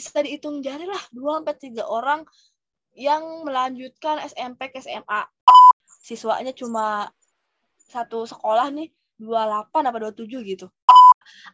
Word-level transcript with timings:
bisa 0.00 0.24
dihitung 0.24 0.64
jari 0.64 0.88
lah 0.88 1.02
dua 1.12 1.44
sampai 1.44 1.56
tiga 1.60 1.84
orang 1.84 2.24
yang 2.96 3.44
melanjutkan 3.44 4.16
SMP 4.24 4.72
ke 4.72 4.80
SMA 4.80 5.28
siswanya 6.00 6.56
cuma 6.56 7.12
satu 7.76 8.24
sekolah 8.24 8.72
nih 8.72 8.88
28 9.20 9.68
apa 9.84 9.98
27 10.08 10.48
gitu. 10.48 10.66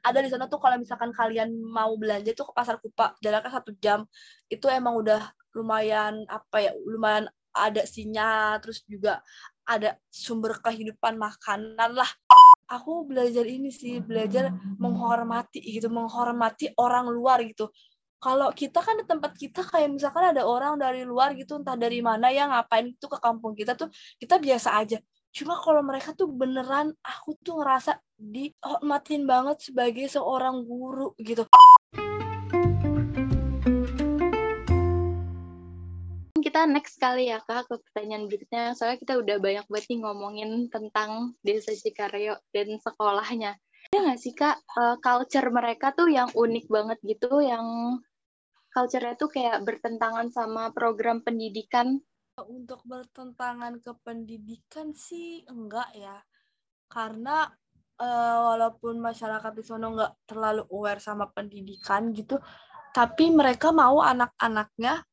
Ada 0.07 0.23
di 0.23 0.31
sana 0.31 0.47
tuh 0.47 0.63
kalau 0.63 0.79
misalkan 0.79 1.11
kalian 1.11 1.51
mau 1.59 1.91
belanja 1.99 2.31
tuh 2.31 2.47
ke 2.47 2.53
pasar 2.55 2.79
kupa 2.79 3.19
jaraknya 3.19 3.51
satu 3.51 3.75
jam. 3.83 4.07
Itu 4.47 4.71
emang 4.71 4.95
udah 5.03 5.27
lumayan 5.59 6.23
apa 6.31 6.71
ya 6.71 6.73
lumayan 6.87 7.27
ada 7.51 7.83
sinyal 7.83 8.63
terus 8.63 8.87
juga 8.87 9.19
ada 9.67 9.99
sumber 10.07 10.63
kehidupan 10.63 11.19
makanan 11.19 11.91
lah. 11.99 12.09
Aku 12.71 13.03
belajar 13.11 13.43
ini 13.43 13.75
sih 13.75 13.99
belajar 13.99 14.55
menghormati 14.79 15.59
gitu 15.59 15.91
menghormati 15.91 16.71
orang 16.79 17.11
luar 17.11 17.43
gitu 17.43 17.67
kalau 18.17 18.49
kita 18.57 18.81
kan 18.81 18.97
di 18.97 19.05
tempat 19.05 19.33
kita 19.37 19.61
kayak 19.61 19.93
misalkan 19.93 20.33
ada 20.33 20.43
orang 20.49 20.81
dari 20.81 21.05
luar 21.05 21.37
gitu 21.37 21.61
entah 21.61 21.77
dari 21.77 22.01
mana 22.01 22.33
yang 22.33 22.49
ngapain 22.49 22.89
itu 22.89 23.07
ke 23.07 23.19
kampung 23.21 23.53
kita 23.53 23.77
tuh 23.77 23.93
kita 24.17 24.41
biasa 24.41 24.81
aja. 24.81 24.99
Cuma 25.37 25.53
kalau 25.61 25.85
mereka 25.85 26.17
tuh 26.17 26.33
beneran 26.33 26.97
aku 27.05 27.37
tuh 27.45 27.61
ngerasa 27.61 28.01
dihormatin 28.17 29.29
banget 29.29 29.61
sebagai 29.69 30.09
seorang 30.09 30.65
guru 30.65 31.13
gitu. 31.21 31.45
Kita 36.41 36.65
next 36.65 36.97
kali 36.97 37.29
ya 37.29 37.45
kak 37.45 37.69
ke 37.69 37.77
pertanyaan 37.85 38.33
berikutnya. 38.33 38.73
Soalnya 38.73 38.97
kita 38.97 39.21
udah 39.21 39.37
banyak 39.37 39.67
banget 39.69 39.93
ngomongin 40.01 40.73
tentang 40.73 41.37
desa 41.45 41.77
Cikaryo 41.77 42.41
dan 42.57 42.81
sekolahnya. 42.81 43.61
Ya 43.93 43.99
nggak 44.01 44.19
sih 44.19 44.33
kak? 44.33 44.57
Uh, 44.73 44.97
culture 45.05 45.53
mereka 45.53 45.93
tuh 45.93 46.09
yang 46.09 46.33
unik 46.33 46.65
banget 46.73 46.99
gitu 47.05 47.45
yang 47.45 48.01
culture-nya 48.77 49.17
tuh 49.17 49.33
kayak 49.33 49.65
bertentangan 49.65 50.29
sama 50.29 50.69
program 50.77 51.25
pendidikan? 51.25 51.97
Untuk 52.37 52.85
bertentangan 52.85 53.81
ke 53.81 53.97
pendidikan 54.05 54.93
sih 54.93 55.49
enggak 55.49 55.89
ya. 55.97 56.21
Karena 56.93 57.49
uh, 57.97 58.39
walaupun 58.53 59.01
masyarakat 59.01 59.53
di 59.57 59.65
sana 59.65 59.89
nggak 59.89 60.13
terlalu 60.29 60.69
aware 60.69 61.01
sama 61.01 61.33
pendidikan 61.33 62.13
gitu 62.13 62.37
tapi 62.97 63.29
mereka 63.29 63.77
mau 63.77 64.01
anak-anaknya 64.01 65.05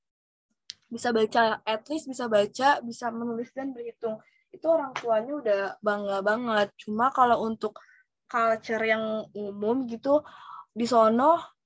bisa 0.88 1.12
baca 1.12 1.60
at 1.68 1.84
least 1.92 2.08
bisa 2.08 2.32
baca 2.32 2.80
bisa 2.80 3.12
menulis 3.12 3.52
dan 3.52 3.76
berhitung. 3.76 4.24
Itu 4.56 4.72
orang 4.72 4.96
tuanya 4.96 5.34
udah 5.36 5.62
bangga 5.84 6.24
banget. 6.24 6.72
Cuma 6.80 7.12
kalau 7.12 7.44
untuk 7.44 7.76
culture 8.24 8.80
yang 8.80 9.28
umum 9.36 9.84
gitu 9.90 10.24
di 10.72 10.88
sono 10.88 11.60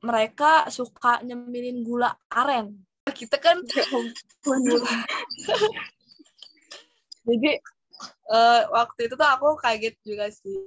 mereka 0.00 0.68
suka 0.72 1.20
nyemilin 1.20 1.84
gula 1.84 2.16
aren. 2.32 2.72
Kita 3.10 3.36
kan 3.36 3.60
ya 3.74 3.84
jadi 7.20 7.60
uh, 8.32 8.62
waktu 8.72 9.00
itu 9.06 9.14
tuh 9.14 9.28
aku 9.28 9.60
kaget 9.60 9.94
juga 10.04 10.26
sih. 10.32 10.60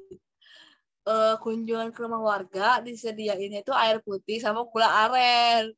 Uh, 1.04 1.36
kunjungan 1.44 1.92
ke 1.92 2.00
rumah 2.00 2.24
warga 2.24 2.80
disediainnya 2.80 3.60
itu 3.60 3.76
air 3.76 4.00
putih 4.00 4.40
sama 4.40 4.64
gula 4.70 4.88
aren. 5.10 5.74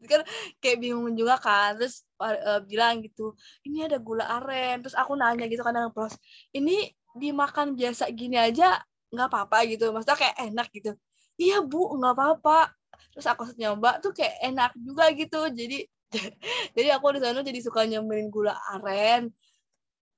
Kan 0.00 0.24
kayak 0.60 0.78
bingung 0.80 1.16
juga 1.16 1.40
kan. 1.40 1.80
Terus 1.80 2.04
uh, 2.20 2.60
bilang 2.64 3.00
gitu 3.00 3.34
ini 3.64 3.88
ada 3.88 3.96
gula 3.98 4.28
aren. 4.28 4.84
Terus 4.84 4.96
aku 4.96 5.16
nanya 5.16 5.48
gitu 5.48 5.64
kan 5.64 5.74
dengan 5.74 5.90
pros 5.90 6.14
ini 6.52 6.92
dimakan 7.16 7.74
biasa 7.74 8.06
gini 8.14 8.36
aja 8.36 8.78
nggak 9.10 9.28
apa-apa 9.32 9.64
gitu. 9.66 9.90
Maksudnya 9.90 10.18
kayak 10.20 10.36
enak 10.44 10.68
gitu 10.76 10.92
iya 11.40 11.56
bu 11.64 11.96
nggak 11.98 12.14
apa-apa. 12.16 12.58
Terus 13.16 13.26
aku 13.32 13.42
nyoba 13.56 13.98
tuh 14.04 14.12
kayak 14.16 14.34
enak 14.46 14.70
juga 14.76 15.04
gitu. 15.16 15.40
Jadi 15.58 15.76
jadi 16.76 16.88
aku 16.96 17.16
di 17.16 17.20
sana 17.24 17.40
jadi 17.40 17.60
suka 17.64 17.80
nyemilin 17.88 18.28
gula 18.28 18.54
aren. 18.76 19.32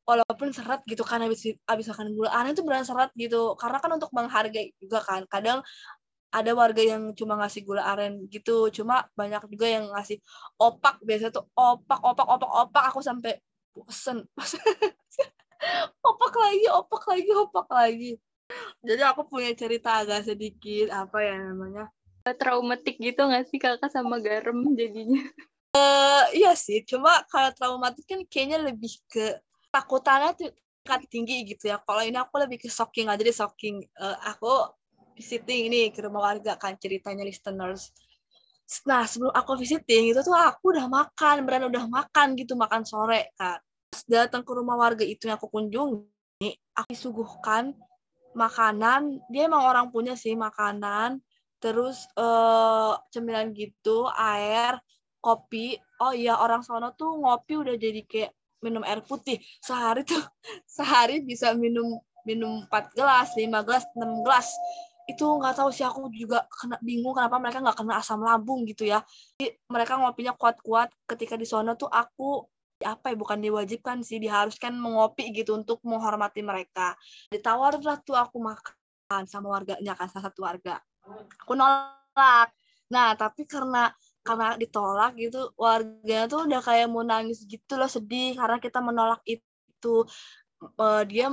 Walaupun 0.03 0.51
serat 0.51 0.83
gitu 0.91 1.07
kan 1.07 1.23
habis 1.23 1.47
habis 1.71 1.87
makan 1.87 2.09
gula 2.19 2.31
aren 2.35 2.53
itu 2.55 2.65
benar 2.67 2.83
serat 2.83 3.11
gitu. 3.15 3.55
Karena 3.61 3.79
kan 3.83 3.91
untuk 3.97 4.11
menghargai 4.17 4.75
juga 4.83 4.99
kan. 5.07 5.23
Kadang 5.31 5.63
ada 6.33 6.51
warga 6.57 6.83
yang 6.83 7.13
cuma 7.19 7.39
ngasih 7.41 7.63
gula 7.63 7.83
aren 7.87 8.27
gitu. 8.35 8.69
Cuma 8.75 9.07
banyak 9.15 9.47
juga 9.53 9.67
yang 9.71 9.85
ngasih 9.95 10.19
opak. 10.59 10.99
Biasa 11.07 11.31
tuh 11.31 11.47
opak 11.55 12.01
opak 12.03 12.27
opak 12.27 12.51
opak. 12.67 12.83
Aku 12.91 13.01
sampai 13.05 13.39
bosen 13.73 14.21
opak 16.09 16.35
lagi 16.37 16.67
opak 16.69 17.03
lagi 17.09 17.31
opak 17.33 17.69
lagi 17.73 18.11
jadi 18.87 19.03
aku 19.13 19.29
punya 19.29 19.53
cerita 19.55 20.03
agak 20.03 20.27
sedikit 20.27 20.91
apa 20.93 21.19
ya 21.23 21.37
namanya 21.39 21.91
traumatik 22.31 23.03
gitu 23.03 23.27
nggak 23.27 23.51
sih 23.51 23.59
kakak 23.59 23.91
sama 23.91 24.23
garam 24.23 24.63
jadinya? 24.79 25.27
Uh, 25.75 26.29
iya 26.37 26.55
sih, 26.55 26.87
cuma 26.87 27.27
kalau 27.27 27.51
traumatik 27.51 28.07
kan 28.07 28.23
kayaknya 28.31 28.63
lebih 28.63 28.95
ke 29.11 29.43
takutannya 29.75 30.31
tuh 30.39 30.55
tingkat 30.85 31.01
tinggi 31.11 31.37
gitu 31.49 31.73
ya. 31.73 31.83
Kalau 31.83 32.03
ini 32.05 32.19
aku 32.21 32.39
lebih 32.39 32.63
ke 32.63 32.69
shocking 32.71 33.11
aja 33.11 33.19
deh 33.19 33.35
shocking. 33.35 33.83
Uh, 33.99 34.15
aku 34.23 34.71
visiting 35.19 35.73
ini 35.73 35.91
ke 35.91 36.05
rumah 36.05 36.31
warga 36.31 36.55
kan 36.61 36.79
ceritanya 36.79 37.27
listeners. 37.27 37.91
Nah 38.87 39.03
sebelum 39.09 39.33
aku 39.35 39.59
visiting 39.59 40.13
itu 40.13 40.21
tuh 40.23 40.37
aku 40.37 40.77
udah 40.77 40.87
makan, 40.87 41.43
beran 41.49 41.67
udah 41.67 41.85
makan 41.89 42.39
gitu 42.39 42.55
makan 42.55 42.87
sore 42.87 43.35
kan. 43.35 43.59
datang 44.09 44.41
ke 44.41 44.53
rumah 44.57 44.81
warga 44.81 45.05
itu 45.05 45.29
yang 45.29 45.37
aku 45.37 45.53
kunjungi, 45.53 46.49
aku 46.73 46.89
disuguhkan 46.97 47.77
makanan. 48.33 49.21
Dia 49.33 49.49
emang 49.49 49.65
orang 49.65 49.87
punya 49.93 50.17
sih 50.17 50.37
makanan. 50.37 51.21
Terus 51.63 52.11
uh, 52.19 52.99
cemilan 53.15 53.55
gitu 53.55 54.11
air 54.11 54.77
kopi. 55.23 55.79
Oh 56.03 56.11
iya 56.11 56.37
orang 56.37 56.67
sono 56.67 56.91
tuh 56.99 57.23
ngopi 57.23 57.55
udah 57.55 57.75
jadi 57.79 58.03
kayak 58.03 58.33
minum 58.65 58.83
air 58.83 59.01
putih. 59.07 59.39
Sehari 59.63 60.03
tuh 60.03 60.19
sehari 60.77 61.23
bisa 61.23 61.55
minum 61.55 62.03
minum 62.23 62.67
4 62.71 62.95
gelas 62.99 63.35
5 63.39 63.47
gelas 63.67 63.85
6 63.95 64.27
gelas. 64.27 64.49
Itu 65.07 65.39
nggak 65.39 65.59
tahu 65.59 65.71
sih 65.75 65.87
aku 65.87 66.11
juga 66.15 66.47
kena 66.47 66.79
bingung 66.83 67.15
kenapa 67.15 67.39
mereka 67.39 67.59
nggak 67.63 67.79
kena 67.79 67.99
asam 67.99 68.23
lambung 68.23 68.63
gitu 68.67 68.87
ya. 68.87 69.03
Jadi, 69.39 69.59
mereka 69.71 69.99
ngopinya 69.99 70.35
kuat-kuat. 70.35 70.91
Ketika 71.07 71.35
di 71.35 71.47
sono 71.47 71.75
tuh 71.75 71.91
aku 71.91 72.52
apa 72.83 73.15
ya 73.15 73.17
bukan 73.19 73.39
diwajibkan 73.41 74.03
sih 74.05 74.19
diharuskan 74.21 74.77
mengopi 74.77 75.31
gitu 75.33 75.57
untuk 75.57 75.81
menghormati 75.87 76.45
mereka. 76.45 76.95
Ditawarin 77.33 77.83
lah 77.83 77.99
tuh 78.03 78.19
aku 78.19 78.39
makan 78.43 79.23
sama 79.27 79.55
warganya 79.55 79.97
kan 79.97 80.11
salah 80.11 80.31
satu 80.31 80.45
warga. 80.45 80.79
Aku 81.47 81.57
nolak. 81.57 82.53
Nah 82.93 83.17
tapi 83.17 83.49
karena 83.49 83.91
karena 84.23 84.55
ditolak 84.55 85.19
gitu 85.19 85.51
warganya 85.59 86.31
tuh 86.31 86.47
udah 86.47 86.63
kayak 86.63 86.87
mau 86.87 87.03
nangis 87.03 87.43
gitu 87.49 87.79
loh 87.81 87.91
sedih. 87.91 88.37
Karena 88.37 88.59
kita 88.63 88.79
menolak 88.79 89.23
itu 89.27 90.07
uh, 90.79 91.03
dia 91.09 91.27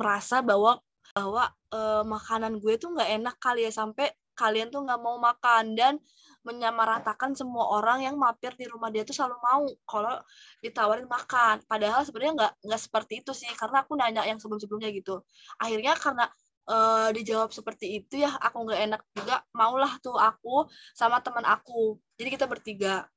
merasa 0.00 0.44
bahwa 0.44 0.80
bahwa 1.14 1.46
uh, 1.70 2.02
makanan 2.02 2.58
gue 2.58 2.74
tuh 2.74 2.90
nggak 2.90 3.10
enak 3.22 3.36
kali 3.38 3.64
ya 3.64 3.72
sampai 3.72 4.10
kalian 4.34 4.68
tuh 4.74 4.82
nggak 4.82 5.00
mau 5.00 5.16
makan. 5.16 5.78
Dan 5.78 6.02
menyamaratakan 6.44 7.32
semua 7.32 7.72
orang 7.80 8.04
yang 8.04 8.20
mampir 8.20 8.52
di 8.54 8.68
rumah 8.68 8.92
dia 8.92 9.02
tuh 9.02 9.16
selalu 9.16 9.36
mau 9.40 9.64
kalau 9.88 10.14
ditawarin 10.60 11.08
makan. 11.08 11.64
Padahal 11.64 12.04
sebenarnya 12.04 12.32
nggak 12.36 12.52
nggak 12.68 12.80
seperti 12.80 13.12
itu 13.24 13.32
sih 13.32 13.48
karena 13.56 13.82
aku 13.82 13.96
nanya 13.96 14.22
yang 14.28 14.36
sebelum 14.36 14.60
sebelumnya 14.60 14.92
gitu. 14.92 15.24
Akhirnya 15.56 15.96
karena 15.96 16.28
uh, 16.68 17.08
dijawab 17.16 17.50
seperti 17.50 18.04
itu 18.04 18.22
ya 18.22 18.30
aku 18.36 18.68
nggak 18.68 18.80
enak 18.92 19.00
juga 19.16 19.36
maulah 19.56 19.96
tuh 20.04 20.14
aku 20.20 20.68
sama 20.92 21.24
teman 21.24 21.48
aku. 21.48 21.96
Jadi 22.20 22.28
kita 22.36 22.44
bertiga. 22.44 23.08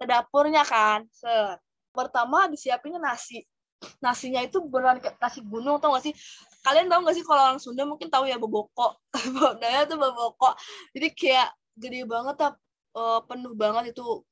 Ke 0.00 0.04
dapurnya 0.08 0.64
kan 0.64 1.04
set. 1.12 1.60
Pertama 1.92 2.48
disiapinnya 2.48 2.98
nasi. 2.98 3.44
Nasinya 4.00 4.40
itu 4.40 4.64
beneran 4.64 4.96
kayak 4.96 5.20
nasi 5.20 5.44
gunung 5.44 5.76
tau 5.76 5.92
gak 5.92 6.08
sih? 6.08 6.16
Kalian 6.64 6.88
tau 6.88 7.04
gak 7.04 7.14
sih 7.20 7.20
kalau 7.20 7.52
orang 7.52 7.60
Sunda 7.60 7.84
mungkin 7.84 8.08
tahu 8.08 8.24
ya 8.24 8.40
boboko 8.40 8.96
Daya 9.60 9.84
tuh 9.90 10.00
boboko 10.00 10.56
jadi 10.96 11.08
kayak 11.12 11.48
gede 11.74 12.06
banget 12.06 12.36
uh, 12.94 13.20
penuh 13.26 13.54
banget 13.54 13.94
itu. 13.94 14.22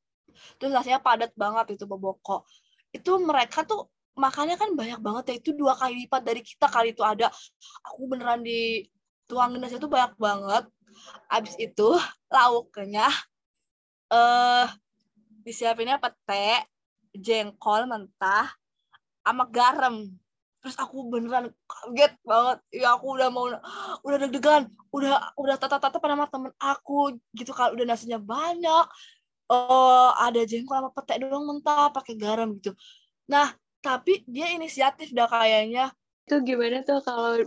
Terus 0.56 0.72
nasinya 0.72 1.02
padat 1.02 1.34
banget 1.36 1.76
itu 1.76 1.84
boboko. 1.84 2.46
Itu 2.94 3.20
mereka 3.20 3.66
tuh 3.66 3.90
makannya 4.16 4.56
kan 4.56 4.72
banyak 4.72 5.00
banget 5.00 5.24
ya. 5.28 5.34
Itu 5.40 5.50
dua 5.56 5.76
kali 5.76 6.06
lipat 6.06 6.22
dari 6.24 6.40
kita 6.40 6.66
kali 6.70 6.96
itu 6.96 7.02
ada. 7.04 7.28
Aku 7.92 8.08
beneran 8.08 8.40
di 8.40 8.86
tuang 9.28 9.56
nasi 9.60 9.76
itu 9.76 9.88
banyak 9.90 10.16
banget. 10.16 10.64
Abis 11.28 11.56
itu 11.56 11.96
lauknya 12.28 13.08
eh 14.12 14.16
uh, 14.16 14.68
disiapinnya 15.42 15.96
pete 15.96 16.68
jengkol 17.16 17.88
mentah 17.88 18.48
sama 19.24 19.48
garam 19.48 20.04
terus 20.62 20.78
aku 20.78 21.10
beneran 21.10 21.50
kaget 21.66 22.14
banget. 22.22 22.58
Ya 22.70 22.94
aku 22.94 23.18
udah 23.18 23.28
mau 23.34 23.50
udah 24.06 24.18
deg-degan. 24.22 24.70
Udah 24.94 25.34
udah 25.34 25.56
tata-tata 25.58 25.98
pada 25.98 26.14
sama 26.14 26.26
temen 26.30 26.52
aku 26.62 27.18
gitu 27.34 27.50
kalau 27.50 27.74
udah 27.74 27.86
nasinya 27.86 28.22
banyak. 28.22 28.86
Uh, 29.50 30.14
ada 30.16 30.46
jengkol 30.46 30.78
sama 30.78 30.90
pete 30.94 31.20
doang 31.20 31.44
mentah 31.44 31.90
pakai 31.90 32.14
garam 32.14 32.54
gitu. 32.56 32.72
Nah 33.26 33.52
tapi 33.82 34.22
dia 34.30 34.54
inisiatif 34.54 35.10
dah 35.10 35.26
kayaknya 35.26 35.90
itu 36.22 36.54
gimana 36.54 36.86
tuh 36.86 37.02
kalau 37.02 37.42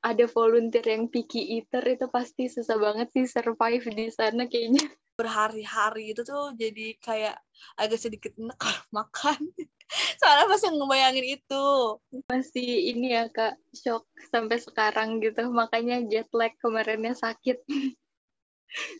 ada 0.00 0.24
volunteer 0.32 0.86
yang 0.88 1.12
picky 1.12 1.60
eater 1.60 1.84
itu 1.84 2.08
pasti 2.08 2.48
susah 2.48 2.80
banget 2.80 3.12
sih 3.12 3.28
survive 3.28 3.84
di 3.92 4.08
sana 4.08 4.48
kayaknya. 4.48 4.84
Berhari-hari 5.14 6.10
itu 6.10 6.26
tuh 6.26 6.50
jadi 6.58 6.98
kayak 6.98 7.36
agak 7.78 8.00
sedikit 8.00 8.32
enak 8.34 8.58
makan. 8.96 9.38
Soalnya 10.18 10.50
masih 10.50 10.72
ngebayangin 10.72 11.26
itu. 11.38 11.66
Masih 12.26 12.70
ini 12.96 13.14
ya 13.14 13.28
kak 13.28 13.60
shock 13.76 14.08
sampai 14.32 14.58
sekarang 14.58 15.20
gitu. 15.20 15.46
Makanya 15.52 16.02
jet 16.08 16.26
lag 16.32 16.50
kemarinnya 16.58 17.14
sakit. 17.14 17.62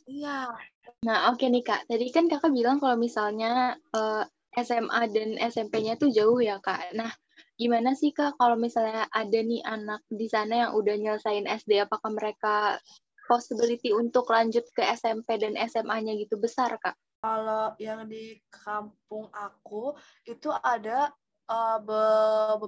Iya. 0.07 0.55
Nah 1.03 1.19
oke 1.33 1.43
okay 1.43 1.49
nih 1.51 1.65
kak. 1.65 1.89
Tadi 1.91 2.13
kan 2.15 2.29
kakak 2.31 2.53
bilang 2.53 2.79
kalau 2.79 2.95
misalnya 2.95 3.75
uh, 3.97 4.23
eh, 4.55 4.63
SMA 4.63 5.01
dan 5.11 5.35
SMP-nya 5.41 5.99
tuh 5.99 6.13
jauh 6.15 6.39
ya 6.39 6.63
kak. 6.63 6.95
Nah 6.95 7.11
gimana 7.55 7.95
sih 7.95 8.11
kak 8.11 8.35
kalau 8.39 8.59
misalnya 8.59 9.07
ada 9.15 9.39
nih 9.39 9.63
anak 9.63 10.03
di 10.11 10.27
sana 10.27 10.67
yang 10.69 10.73
udah 10.75 10.95
nyelesain 10.99 11.47
SD 11.47 11.83
apakah 11.87 12.11
mereka 12.11 12.79
possibility 13.31 13.95
untuk 13.95 14.29
lanjut 14.29 14.67
ke 14.75 14.83
SMP 14.95 15.39
dan 15.39 15.55
SMA-nya 15.57 16.19
gitu 16.19 16.37
besar 16.37 16.75
kak 16.83 16.99
kalau 17.25 17.73
yang 17.81 18.05
di 18.05 18.37
kampung 18.53 19.33
aku 19.33 19.97
itu 20.29 20.53
ada 20.53 21.09
uh, 21.49 21.79
be 21.81 22.03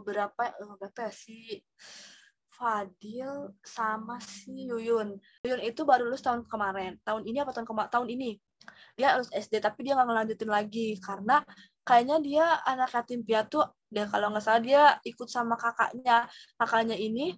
beberapa 0.00 0.48
eh, 0.48 0.64
beberapa 0.64 0.98
ya, 1.08 1.12
si 1.12 1.60
Fadil 2.56 3.52
sama 3.60 4.16
si 4.24 4.64
Yuyun. 4.72 5.20
Yuyun 5.44 5.60
itu 5.60 5.84
baru 5.84 6.08
lulus 6.08 6.24
tahun 6.24 6.48
kemarin. 6.48 6.96
Tahun 7.04 7.20
ini 7.28 7.44
apa 7.44 7.52
tahun 7.52 7.68
kemarin? 7.68 7.92
Tahun 7.92 8.08
ini. 8.08 8.40
Dia 8.96 9.20
lulus 9.20 9.28
SD 9.28 9.60
tapi 9.60 9.84
dia 9.84 9.92
nggak 9.92 10.08
ngelanjutin 10.08 10.48
lagi 10.48 10.96
karena 11.04 11.44
kayaknya 11.86 12.16
dia 12.18 12.46
anak 12.66 12.90
yatim 12.90 13.22
piatu 13.22 13.62
dan 13.86 14.10
kalau 14.10 14.34
nggak 14.34 14.42
salah 14.42 14.62
dia 14.62 14.82
ikut 15.06 15.28
sama 15.30 15.54
kakaknya. 15.54 16.26
Kakaknya 16.58 16.98
ini 16.98 17.32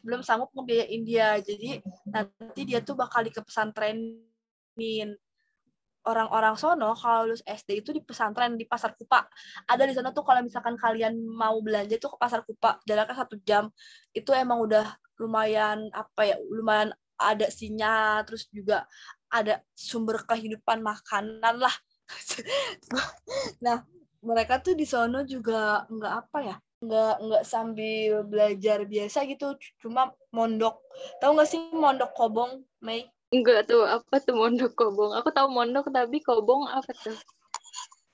belum 0.00 0.24
sanggup 0.24 0.48
ngebiayain 0.56 1.02
dia. 1.04 1.36
Jadi 1.44 1.84
nanti 2.08 2.60
dia 2.64 2.80
tuh 2.80 2.96
bakal 2.96 3.20
di 3.20 3.30
pesantrenin 3.36 5.12
orang-orang 6.08 6.56
sono 6.56 6.96
kalau 6.96 7.28
lulus 7.28 7.44
SD 7.44 7.84
itu 7.84 7.90
di 7.92 8.00
pesantren 8.00 8.56
di 8.56 8.64
pasar 8.64 8.96
Kupa 8.96 9.28
ada 9.68 9.82
di 9.84 9.92
sana 9.92 10.16
tuh 10.16 10.24
kalau 10.24 10.40
misalkan 10.40 10.72
kalian 10.80 11.12
mau 11.28 11.60
belanja 11.60 12.00
tuh 12.00 12.16
ke 12.16 12.18
pasar 12.18 12.40
Kupa 12.40 12.80
jaraknya 12.88 13.16
satu 13.20 13.36
jam 13.44 13.68
itu 14.16 14.32
emang 14.32 14.64
udah 14.64 14.88
lumayan 15.20 15.92
apa 15.92 16.24
ya 16.24 16.36
lumayan 16.48 16.96
ada 17.20 17.52
sinyal 17.52 18.24
terus 18.24 18.48
juga 18.48 18.88
ada 19.28 19.60
sumber 19.76 20.24
kehidupan 20.24 20.80
makanan 20.80 21.60
lah 21.60 21.74
nah 23.64 23.84
mereka 24.20 24.60
tuh 24.60 24.76
di 24.76 24.84
sono 24.84 25.24
juga 25.24 25.84
nggak 25.88 26.14
apa 26.26 26.38
ya 26.44 26.56
nggak 26.80 27.14
nggak 27.24 27.44
sambil 27.44 28.24
belajar 28.24 28.88
biasa 28.88 29.28
gitu 29.28 29.52
cuma 29.80 30.12
mondok 30.32 30.80
tahu 31.20 31.36
nggak 31.36 31.48
sih 31.48 31.60
mondok 31.76 32.12
kobong 32.16 32.64
Mei 32.80 33.04
Enggak 33.30 33.70
tuh, 33.70 33.86
apa 33.86 34.18
tuh 34.18 34.34
mondok 34.34 34.74
kobong? 34.74 35.14
Aku 35.14 35.30
tahu 35.30 35.54
mondok 35.54 35.86
tapi 35.94 36.18
kobong 36.18 36.66
apa 36.66 36.90
tuh? 36.98 37.14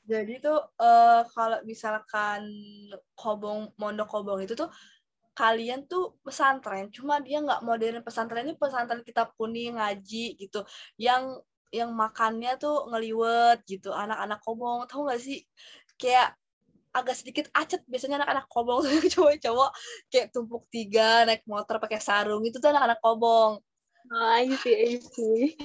Jadi 0.05 0.45
tuh 0.45 0.61
uh, 0.77 1.25
kalau 1.33 1.65
misalkan 1.65 2.45
kobong 3.17 3.73
mondok 3.81 4.13
kobong 4.13 4.45
itu 4.45 4.53
tuh 4.53 4.69
kalian 5.33 5.89
tuh 5.89 6.21
pesantren, 6.21 6.93
cuma 6.93 7.21
dia 7.21 7.41
nggak 7.41 7.65
modern 7.65 8.01
pesantren 8.05 8.45
ini 8.45 8.57
pesantren 8.57 9.05
kita 9.05 9.29
kuning 9.37 9.77
ngaji 9.77 10.37
gitu, 10.37 10.65
yang 10.97 11.41
yang 11.75 11.91
makannya 11.93 12.57
tuh 12.61 12.89
ngeliwet 12.91 13.63
gitu, 13.67 13.91
anak-anak 13.91 14.39
kobong, 14.43 14.87
tahu 14.91 15.07
nggak 15.11 15.21
sih? 15.23 15.43
Kayak 15.99 16.37
agak 16.97 17.17
sedikit 17.21 17.47
acet 17.53 17.85
biasanya 17.85 18.25
anak-anak 18.25 18.47
kobong 18.49 18.81
cowok-cowok 19.13 19.71
kayak 20.09 20.33
tumpuk 20.33 20.65
tiga 20.73 21.29
naik 21.29 21.45
motor 21.45 21.77
pakai 21.77 22.01
sarung 22.01 22.41
itu 22.41 22.57
tuh 22.57 22.73
anak-anak 22.73 23.05
kobong 23.05 23.61
Oh, 24.07 24.39
I 24.39 24.47
see, 24.63 24.77
I 24.87 25.03
see. 25.03 25.59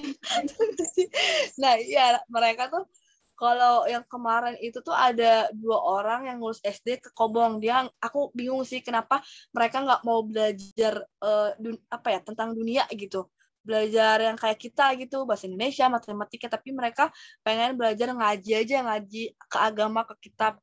nah, 1.62 1.78
iya 1.78 2.18
mereka 2.26 2.66
tuh 2.66 2.90
kalau 3.38 3.86
yang 3.86 4.02
kemarin 4.06 4.58
itu 4.58 4.82
tuh 4.82 4.94
ada 4.94 5.50
dua 5.54 5.78
orang 5.78 6.30
yang 6.30 6.42
ngurus 6.42 6.62
SD 6.62 7.02
ke 7.02 7.10
Kobong. 7.14 7.62
Dia 7.62 7.86
aku 8.02 8.34
bingung 8.34 8.62
sih 8.66 8.82
kenapa 8.82 9.22
mereka 9.54 9.82
nggak 9.82 10.02
mau 10.06 10.26
belajar 10.26 11.06
uh, 11.22 11.54
dun, 11.58 11.78
apa 11.90 12.18
ya 12.18 12.20
tentang 12.22 12.54
dunia 12.54 12.86
gitu. 12.94 13.26
Belajar 13.62 14.18
yang 14.18 14.34
kayak 14.34 14.58
kita 14.58 14.94
gitu, 14.98 15.22
bahasa 15.22 15.46
Indonesia, 15.46 15.86
matematika, 15.86 16.50
tapi 16.50 16.74
mereka 16.74 17.14
pengen 17.46 17.78
belajar 17.78 18.10
ngaji 18.10 18.50
aja, 18.58 18.82
ngaji 18.82 19.34
ke 19.38 19.58
agama, 19.58 20.02
ke 20.02 20.14
kitab. 20.30 20.58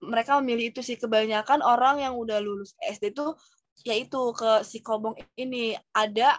Mereka 0.00 0.38
memilih 0.40 0.72
itu 0.72 0.80
sih 0.80 0.96
kebanyakan 0.96 1.60
orang 1.60 2.00
yang 2.00 2.14
udah 2.16 2.40
lulus 2.40 2.72
SD 2.80 3.12
tuh 3.12 3.36
yaitu 3.84 4.20
ke 4.36 4.60
si 4.60 4.84
Kobong 4.84 5.16
ini 5.40 5.72
ada 5.96 6.36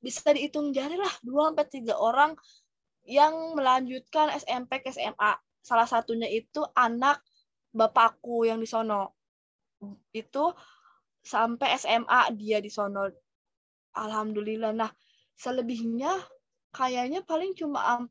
bisa 0.00 0.32
dihitung 0.32 0.74
jari 0.74 0.98
lah 0.98 1.12
dua 1.22 1.52
sampai 1.52 1.66
tiga 1.70 1.94
orang 2.00 2.34
yang 3.04 3.54
melanjutkan 3.54 4.32
SMP 4.36 4.80
ke 4.80 4.90
SMA. 4.94 5.36
Salah 5.60 5.84
satunya 5.84 6.26
itu 6.26 6.64
anak 6.72 7.20
bapakku 7.70 8.48
yang 8.48 8.58
di 8.58 8.68
sono. 8.68 9.14
Itu 10.10 10.56
sampai 11.20 11.76
SMA 11.76 12.32
dia 12.36 12.58
di 12.64 12.72
sono. 12.72 13.06
Alhamdulillah. 13.92 14.72
Nah, 14.72 14.90
selebihnya 15.40 16.12
kayaknya 16.76 17.24
paling 17.24 17.56
cuma 17.56 18.04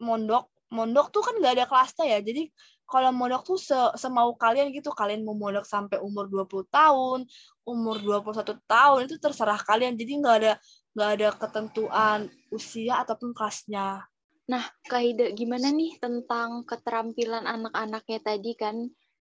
mondok. 0.00 0.48
Mondok 0.72 1.14
tuh 1.14 1.22
kan 1.22 1.36
nggak 1.38 1.54
ada 1.60 1.66
kelasnya 1.68 2.06
ya. 2.16 2.18
Jadi 2.24 2.50
kalau 2.88 3.12
mondok 3.14 3.42
tuh 3.46 3.58
se 3.60 3.78
semau 4.00 4.34
kalian 4.34 4.72
gitu. 4.72 4.90
Kalian 4.90 5.22
mau 5.22 5.36
mondok 5.36 5.68
sampai 5.68 6.00
umur 6.00 6.26
20 6.26 6.66
tahun, 6.72 7.28
umur 7.68 7.96
21 8.00 8.58
tahun, 8.66 8.98
itu 9.06 9.16
terserah 9.20 9.60
kalian. 9.62 9.94
Jadi 9.94 10.12
nggak 10.18 10.36
ada 10.42 10.52
nggak 10.96 11.10
ada 11.20 11.28
ketentuan 11.36 12.20
usia 12.50 13.04
ataupun 13.04 13.36
kelasnya. 13.36 14.02
Nah, 14.46 14.62
Kaida, 14.86 15.34
gimana 15.34 15.74
nih 15.74 15.98
tentang 15.98 16.62
keterampilan 16.62 17.44
anak-anaknya 17.44 18.20
tadi 18.22 18.54
kan? 18.54 18.86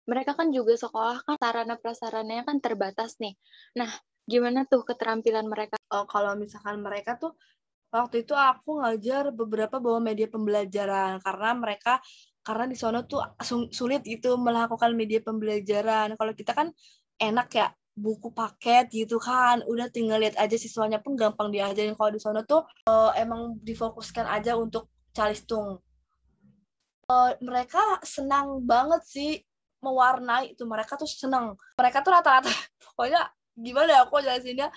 Mereka 0.07 0.37
kan 0.37 0.53
juga 0.53 0.77
sekolah 0.77 1.25
kan 1.25 1.35
sarana 1.41 1.75
prasarananya 1.75 2.45
kan 2.47 2.61
terbatas 2.61 3.17
nih. 3.17 3.33
Nah, 3.75 3.89
gimana 4.27 4.67
tuh 4.67 4.83
keterampilan 4.83 5.47
mereka? 5.47 5.79
Oh, 5.89 6.05
kalau 6.05 6.35
misalkan 6.35 6.83
mereka 6.83 7.15
tuh 7.15 7.33
waktu 7.87 8.27
itu 8.27 8.35
aku 8.35 8.83
ngajar 8.83 9.31
beberapa 9.31 9.79
bawa 9.79 10.03
media 10.03 10.27
pembelajaran 10.27 11.23
karena 11.23 11.49
mereka 11.55 12.03
karena 12.43 12.65
di 12.67 12.77
sana 12.79 13.07
tuh 13.07 13.23
sulit 13.71 14.03
gitu 14.03 14.35
melakukan 14.35 14.91
media 14.93 15.23
pembelajaran. 15.23 16.19
Kalau 16.19 16.33
kita 16.35 16.51
kan 16.51 16.67
enak 17.17 17.47
ya 17.55 17.67
buku 17.95 18.35
paket 18.35 18.91
gitu 18.91 19.17
kan. 19.17 19.63
Udah 19.65 19.87
tinggal 19.89 20.19
lihat 20.19 20.35
aja 20.35 20.55
siswanya 20.59 20.99
pun 20.99 21.15
gampang 21.15 21.49
diajarin. 21.49 21.95
Kalau 21.95 22.11
di 22.11 22.21
sana 22.21 22.43
tuh 22.43 22.67
uh, 22.91 23.11
emang 23.15 23.57
difokuskan 23.63 24.27
aja 24.27 24.59
untuk 24.59 24.91
calistung 25.15 25.81
uh, 27.11 27.31
mereka 27.39 27.81
senang 28.03 28.61
banget 28.63 29.01
sih 29.07 29.31
mewarnai 29.81 30.53
itu 30.53 30.63
mereka 30.67 30.99
tuh 30.99 31.07
senang 31.07 31.55
mereka 31.79 32.03
tuh 32.03 32.11
rata-rata 32.13 32.51
pokoknya 32.93 33.21
gimana 33.57 33.89
ya 33.97 33.99
aku 34.05 34.21
jelasinnya? 34.21 34.69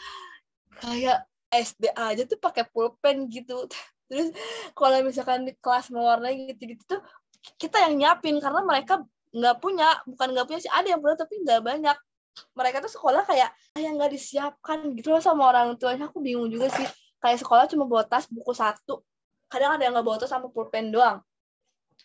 Kayak 0.80 1.28
SD 1.52 1.92
aja 1.92 2.22
tuh 2.24 2.38
pakai 2.40 2.64
pulpen 2.72 3.28
gitu. 3.28 3.68
Terus 4.10 4.34
kalau 4.74 4.96
misalkan 5.06 5.46
di 5.46 5.54
kelas 5.60 5.92
mewarnai 5.92 6.50
gitu-gitu 6.50 6.82
tuh 6.96 7.00
kita 7.60 7.86
yang 7.86 8.00
nyiapin. 8.00 8.40
Karena 8.40 8.64
mereka 8.64 9.04
nggak 9.30 9.56
punya 9.62 10.02
bukan 10.08 10.34
nggak 10.34 10.46
punya 10.50 10.60
sih 10.64 10.72
ada 10.72 10.88
yang 10.90 10.98
punya 10.98 11.16
tapi 11.20 11.34
nggak 11.44 11.60
banyak. 11.62 11.96
Mereka 12.56 12.76
tuh 12.82 12.92
sekolah 12.96 13.22
kayak 13.28 13.50
yang 13.76 14.00
nggak 14.00 14.10
disiapkan 14.16 14.96
gitu 14.96 15.12
loh 15.14 15.22
sama 15.22 15.52
orang 15.52 15.76
tuanya. 15.76 16.08
Aku 16.08 16.24
bingung 16.24 16.48
juga 16.48 16.72
sih. 16.72 16.86
Kayak 17.20 17.44
sekolah 17.44 17.68
cuma 17.68 17.84
bawa 17.84 18.02
tas 18.08 18.26
buku 18.26 18.50
satu. 18.56 19.04
Kadang 19.50 19.76
ada 19.76 19.82
yang 19.84 19.92
nggak 19.94 20.06
bawa 20.06 20.16
tas 20.18 20.32
sama 20.32 20.48
pulpen 20.48 20.90
doang. 20.90 21.20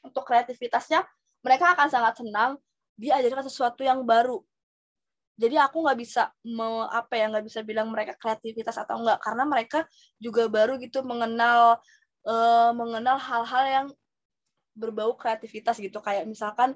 Untuk 0.04 0.28
kreativitasnya 0.28 1.02
mereka 1.42 1.74
akan 1.78 1.88
sangat 1.90 2.14
senang 2.22 2.58
diajarkan 2.98 3.46
sesuatu 3.46 3.86
yang 3.86 4.02
baru 4.02 4.42
jadi 5.36 5.68
aku 5.68 5.84
nggak 5.84 6.00
bisa 6.00 6.32
mau 6.48 6.88
apa 6.88 7.20
ya 7.20 7.28
nggak 7.28 7.46
bisa 7.46 7.60
bilang 7.60 7.92
mereka 7.92 8.16
kreativitas 8.16 8.80
atau 8.80 9.04
enggak 9.04 9.20
karena 9.20 9.44
mereka 9.44 9.80
juga 10.16 10.48
baru 10.48 10.80
gitu 10.80 11.04
mengenal 11.04 11.80
uh, 12.24 12.72
mengenal 12.72 13.20
hal-hal 13.20 13.66
yang 13.68 13.88
berbau 14.76 15.16
kreativitas 15.16 15.80
gitu. 15.80 16.00
Kayak 16.00 16.28
misalkan 16.28 16.76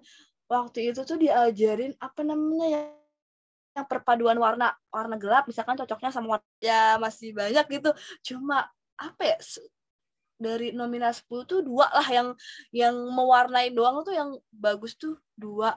waktu 0.51 0.91
itu 0.91 1.03
tuh 1.07 1.15
diajarin 1.19 1.95
apa 1.99 2.21
namanya 2.23 2.67
ya 2.67 2.81
yang 3.77 3.85
perpaduan 3.85 4.35
warna 4.35 4.73
warna 4.89 5.15
gelap 5.15 5.45
misalkan 5.45 5.77
cocoknya 5.77 6.09
sama 6.09 6.39
warna 6.39 6.49
ya 6.59 6.99
masih 6.99 7.31
banyak 7.31 7.65
gitu. 7.79 7.91
Cuma 8.27 8.67
apa 8.99 9.23
ya 9.23 9.37
dari 10.39 10.71
nominasi 10.71 11.27
10 11.27 11.43
tuh 11.47 11.59
dua 11.67 11.87
lah 11.91 12.07
yang 12.07 12.27
yang 12.71 12.95
mewarnai 12.95 13.75
doang 13.75 14.03
tuh 14.07 14.15
yang 14.15 14.35
bagus 14.55 14.95
tuh 14.95 15.19
dua 15.35 15.75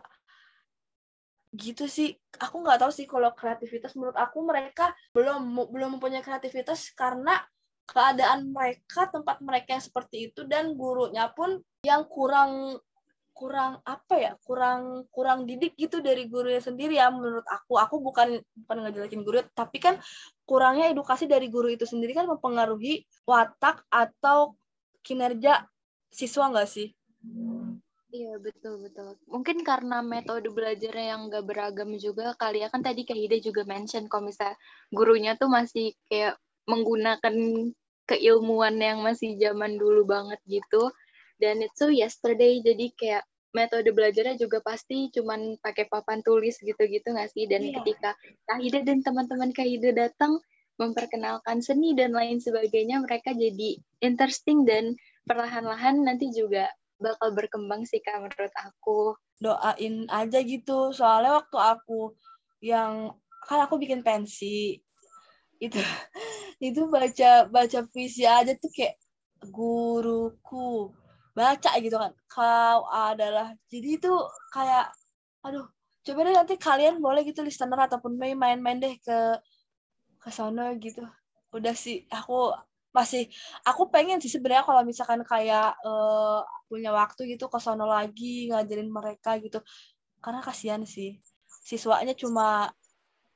gitu 1.52 1.85
sih 1.85 2.16
aku 2.40 2.64
nggak 2.64 2.80
tahu 2.80 2.92
sih 2.92 3.04
kalau 3.04 3.28
kreativitas 3.37 3.92
menurut 3.92 4.16
aku 4.16 4.40
mereka 4.40 4.97
belum 5.12 5.68
belum 5.68 6.00
mempunyai 6.00 6.25
kreativitas 6.25 6.97
karena 6.97 7.37
keadaan 7.85 8.49
mereka 8.49 9.12
tempat 9.12 9.44
mereka 9.44 9.76
yang 9.76 9.85
seperti 9.85 10.32
itu 10.32 10.49
dan 10.49 10.73
gurunya 10.73 11.28
pun 11.28 11.61
yang 11.85 12.09
kurang 12.09 12.80
kurang 13.32 13.80
apa 13.85 14.14
ya 14.16 14.32
kurang 14.44 15.09
kurang 15.09 15.49
didik 15.49 15.76
gitu 15.76 16.00
dari 16.04 16.28
gurunya 16.28 16.61
sendiri 16.61 17.00
ya 17.00 17.09
menurut 17.09 17.44
aku 17.49 17.80
aku 17.80 18.00
bukan 18.00 18.40
bukan 18.64 18.76
ngejelekin 18.87 19.25
guru 19.25 19.40
tapi 19.56 19.80
kan 19.80 20.00
kurangnya 20.44 20.92
edukasi 20.92 21.28
dari 21.28 21.49
guru 21.49 21.73
itu 21.73 21.88
sendiri 21.88 22.12
kan 22.12 22.28
mempengaruhi 22.28 23.04
watak 23.25 23.85
atau 23.88 24.56
kinerja 25.02 25.66
siswa 26.12 26.52
nggak 26.52 26.68
sih? 26.68 26.92
Iya 28.12 28.37
betul 28.37 28.85
betul. 28.85 29.16
Mungkin 29.25 29.64
karena 29.64 30.04
metode 30.04 30.52
belajarnya 30.52 31.16
yang 31.16 31.33
gak 31.33 31.49
beragam 31.49 31.97
juga 31.97 32.37
kali 32.37 32.61
ya 32.61 32.69
kan 32.69 32.85
tadi 32.85 33.09
Kak 33.09 33.16
Hida 33.16 33.40
juga 33.40 33.64
mention 33.64 34.04
kalau 34.04 34.28
misalnya 34.28 34.61
gurunya 34.92 35.33
tuh 35.40 35.49
masih 35.49 35.97
kayak 36.12 36.37
menggunakan 36.69 37.35
keilmuan 38.04 38.76
yang 38.76 39.00
masih 39.00 39.40
zaman 39.40 39.81
dulu 39.81 40.04
banget 40.04 40.37
gitu. 40.45 40.92
Dan 41.40 41.64
itu 41.64 41.88
yesterday 41.88 42.61
jadi 42.61 42.87
kayak 42.92 43.25
metode 43.57 43.88
belajarnya 43.97 44.37
juga 44.37 44.61
pasti 44.61 45.09
cuman 45.09 45.57
pakai 45.64 45.88
papan 45.88 46.21
tulis 46.21 46.61
gitu-gitu 46.61 47.16
nggak 47.16 47.33
sih? 47.33 47.49
Dan 47.49 47.64
yeah. 47.64 47.81
ketika 47.81 48.12
Kak 48.45 48.61
Hida 48.61 48.81
dan 48.85 49.00
teman-teman 49.00 49.57
Kak 49.57 49.64
Hida 49.64 49.97
datang 49.97 50.37
memperkenalkan 50.76 51.64
seni 51.64 51.97
dan 51.97 52.12
lain 52.12 52.45
sebagainya, 52.45 53.00
mereka 53.00 53.33
jadi 53.33 53.81
interesting 54.04 54.69
dan 54.69 55.00
perlahan-lahan 55.25 56.04
nanti 56.04 56.28
juga 56.28 56.69
bakal 57.02 57.35
berkembang 57.35 57.82
sih 57.85 57.99
kak 57.99 58.23
menurut 58.23 58.54
aku. 58.54 59.18
Doain 59.42 60.06
aja 60.09 60.38
gitu. 60.40 60.94
Soalnya 60.94 61.42
waktu 61.42 61.59
aku 61.59 62.14
yang 62.62 63.11
kan 63.44 63.66
aku 63.66 63.76
bikin 63.82 64.06
pensi. 64.06 64.78
Itu 65.59 65.78
itu 66.68 66.87
baca 66.87 67.50
baca 67.50 67.78
puisi 67.90 68.23
aja 68.23 68.54
tuh 68.54 68.71
kayak 68.71 68.97
guruku 69.50 70.94
baca 71.35 71.71
gitu 71.82 71.97
kan. 71.99 72.12
Kau 72.30 72.87
adalah 72.88 73.52
jadi 73.66 73.99
itu 73.99 74.12
kayak 74.54 74.94
aduh 75.42 75.66
coba 76.02 76.21
deh 76.26 76.35
nanti 76.35 76.54
kalian 76.59 76.99
boleh 76.99 77.23
gitu 77.26 77.42
listener 77.42 77.78
ataupun 77.78 78.18
main-main 78.18 78.78
deh 78.78 78.94
ke 79.02 79.18
ke 80.23 80.30
sana 80.30 80.73
gitu. 80.78 81.02
Udah 81.52 81.75
sih 81.75 82.06
aku 82.09 82.54
masih 82.92 83.28
aku 83.64 83.88
pengen 83.88 84.20
sih 84.20 84.28
sebenarnya 84.28 84.68
kalau 84.68 84.84
misalkan 84.84 85.25
kayak 85.25 85.76
uh, 85.82 86.44
punya 86.68 86.92
waktu 86.92 87.37
gitu 87.37 87.49
ke 87.49 87.58
sono 87.58 87.88
lagi 87.88 88.52
ngajarin 88.52 88.92
mereka 88.92 89.40
gitu. 89.40 89.64
Karena 90.20 90.44
kasihan 90.44 90.84
sih. 90.84 91.18
Siswanya 91.49 92.12
cuma 92.12 92.68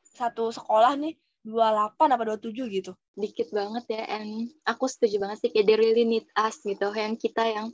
satu 0.04 0.52
sekolah 0.52 0.96
nih 1.00 1.16
28 1.44 2.14
apa 2.14 2.22
27 2.36 2.76
gitu. 2.76 2.92
Dikit 3.16 3.48
banget 3.50 3.84
ya 3.88 4.02
and 4.20 4.52
aku 4.68 4.86
setuju 4.86 5.16
banget 5.24 5.38
sih 5.40 5.50
kayak 5.50 5.66
they 5.66 5.76
really 5.80 6.04
need 6.04 6.26
us 6.36 6.60
gitu 6.60 6.92
yang 6.92 7.16
kita 7.16 7.42
yang 7.48 7.68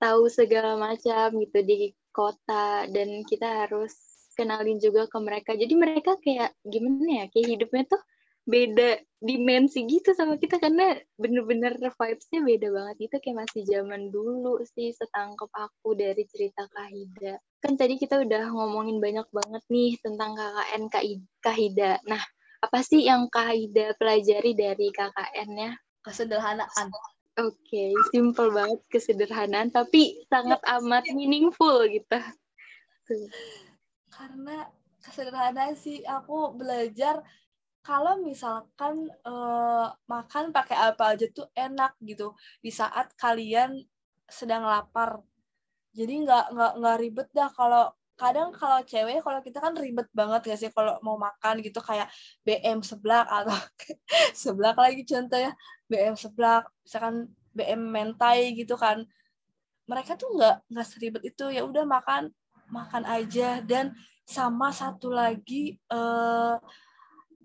tahu 0.00 0.30
segala 0.32 0.80
macam 0.80 1.36
gitu 1.42 1.58
di 1.60 1.92
kota 2.14 2.86
dan 2.88 3.22
kita 3.26 3.66
harus 3.66 3.92
kenalin 4.38 4.78
juga 4.80 5.10
ke 5.10 5.18
mereka. 5.20 5.52
Jadi 5.58 5.74
mereka 5.76 6.16
kayak 6.22 6.56
gimana 6.64 7.24
ya 7.24 7.26
kayak 7.28 7.48
hidupnya 7.58 7.84
tuh 7.90 8.02
beda 8.48 8.98
dimensi 9.20 9.84
gitu 9.84 10.16
sama 10.16 10.40
kita 10.40 10.56
karena 10.56 10.96
bener-bener 11.20 11.76
vibes-nya 11.76 12.40
beda 12.40 12.68
banget 12.72 12.96
itu 13.10 13.16
kayak 13.20 13.44
masih 13.44 13.62
zaman 13.68 14.08
dulu 14.08 14.64
sih 14.64 14.96
setangkep 14.96 15.50
aku 15.52 15.92
dari 15.92 16.24
cerita 16.24 16.64
Kahida 16.72 17.36
kan 17.60 17.76
tadi 17.76 18.00
kita 18.00 18.16
udah 18.24 18.48
ngomongin 18.48 18.96
banyak 18.96 19.28
banget 19.28 19.62
nih 19.68 19.92
tentang 20.00 20.32
KKN 20.40 20.82
Kahida 21.44 22.00
nah 22.08 22.22
apa 22.60 22.80
sih 22.80 23.04
yang 23.04 23.28
Kahida 23.28 23.96
pelajari 23.96 24.52
dari 24.52 24.92
KKN-nya 24.92 25.76
kesederhanaan. 26.04 26.88
Oke 27.40 27.56
okay, 27.64 27.92
simple 28.12 28.52
banget 28.52 28.80
kesederhanaan 28.92 29.72
tapi 29.72 30.24
sangat 30.28 30.60
amat 30.80 31.08
meaningful 31.12 31.88
gitu. 31.88 32.20
Karena 34.12 34.68
kesederhanaan 35.00 35.72
sih 35.72 36.04
aku 36.04 36.52
belajar 36.52 37.24
kalau 37.80 38.20
misalkan 38.20 39.08
uh, 39.24 39.88
makan 40.04 40.52
pakai 40.52 40.76
apa 40.92 41.16
aja 41.16 41.26
tuh 41.32 41.48
enak 41.56 41.96
gitu 42.04 42.36
di 42.60 42.68
saat 42.68 43.16
kalian 43.16 43.80
sedang 44.28 44.68
lapar. 44.68 45.24
Jadi 45.96 46.24
nggak 46.24 46.44
nggak 46.54 46.72
nggak 46.76 46.96
ribet 47.00 47.28
dah. 47.32 47.48
Kalau 47.48 47.88
kadang 48.20 48.52
kalau 48.52 48.84
cewek 48.84 49.24
kalau 49.24 49.40
kita 49.40 49.58
kan 49.64 49.72
ribet 49.72 50.04
banget 50.12 50.40
gak 50.44 50.60
sih 50.60 50.68
kalau 50.76 51.00
mau 51.00 51.16
makan 51.16 51.64
gitu 51.64 51.80
kayak 51.80 52.04
BM 52.44 52.84
seblak 52.84 53.24
atau 53.24 53.56
seblak 54.42 54.76
lagi 54.76 55.02
contohnya. 55.08 55.56
BM 55.88 56.14
seblak 56.20 56.68
misalkan 56.84 57.32
BM 57.56 57.80
mentai 57.80 58.52
gitu 58.52 58.76
kan. 58.76 59.08
Mereka 59.88 60.20
tuh 60.20 60.36
nggak 60.36 60.68
nggak 60.68 60.86
seribet 60.86 61.22
itu. 61.24 61.48
Ya 61.48 61.64
udah 61.64 61.88
makan 61.88 62.28
makan 62.68 63.08
aja. 63.08 63.64
Dan 63.64 63.96
sama 64.28 64.70
satu 64.70 65.10
lagi 65.10 65.80
uh, 65.90 66.60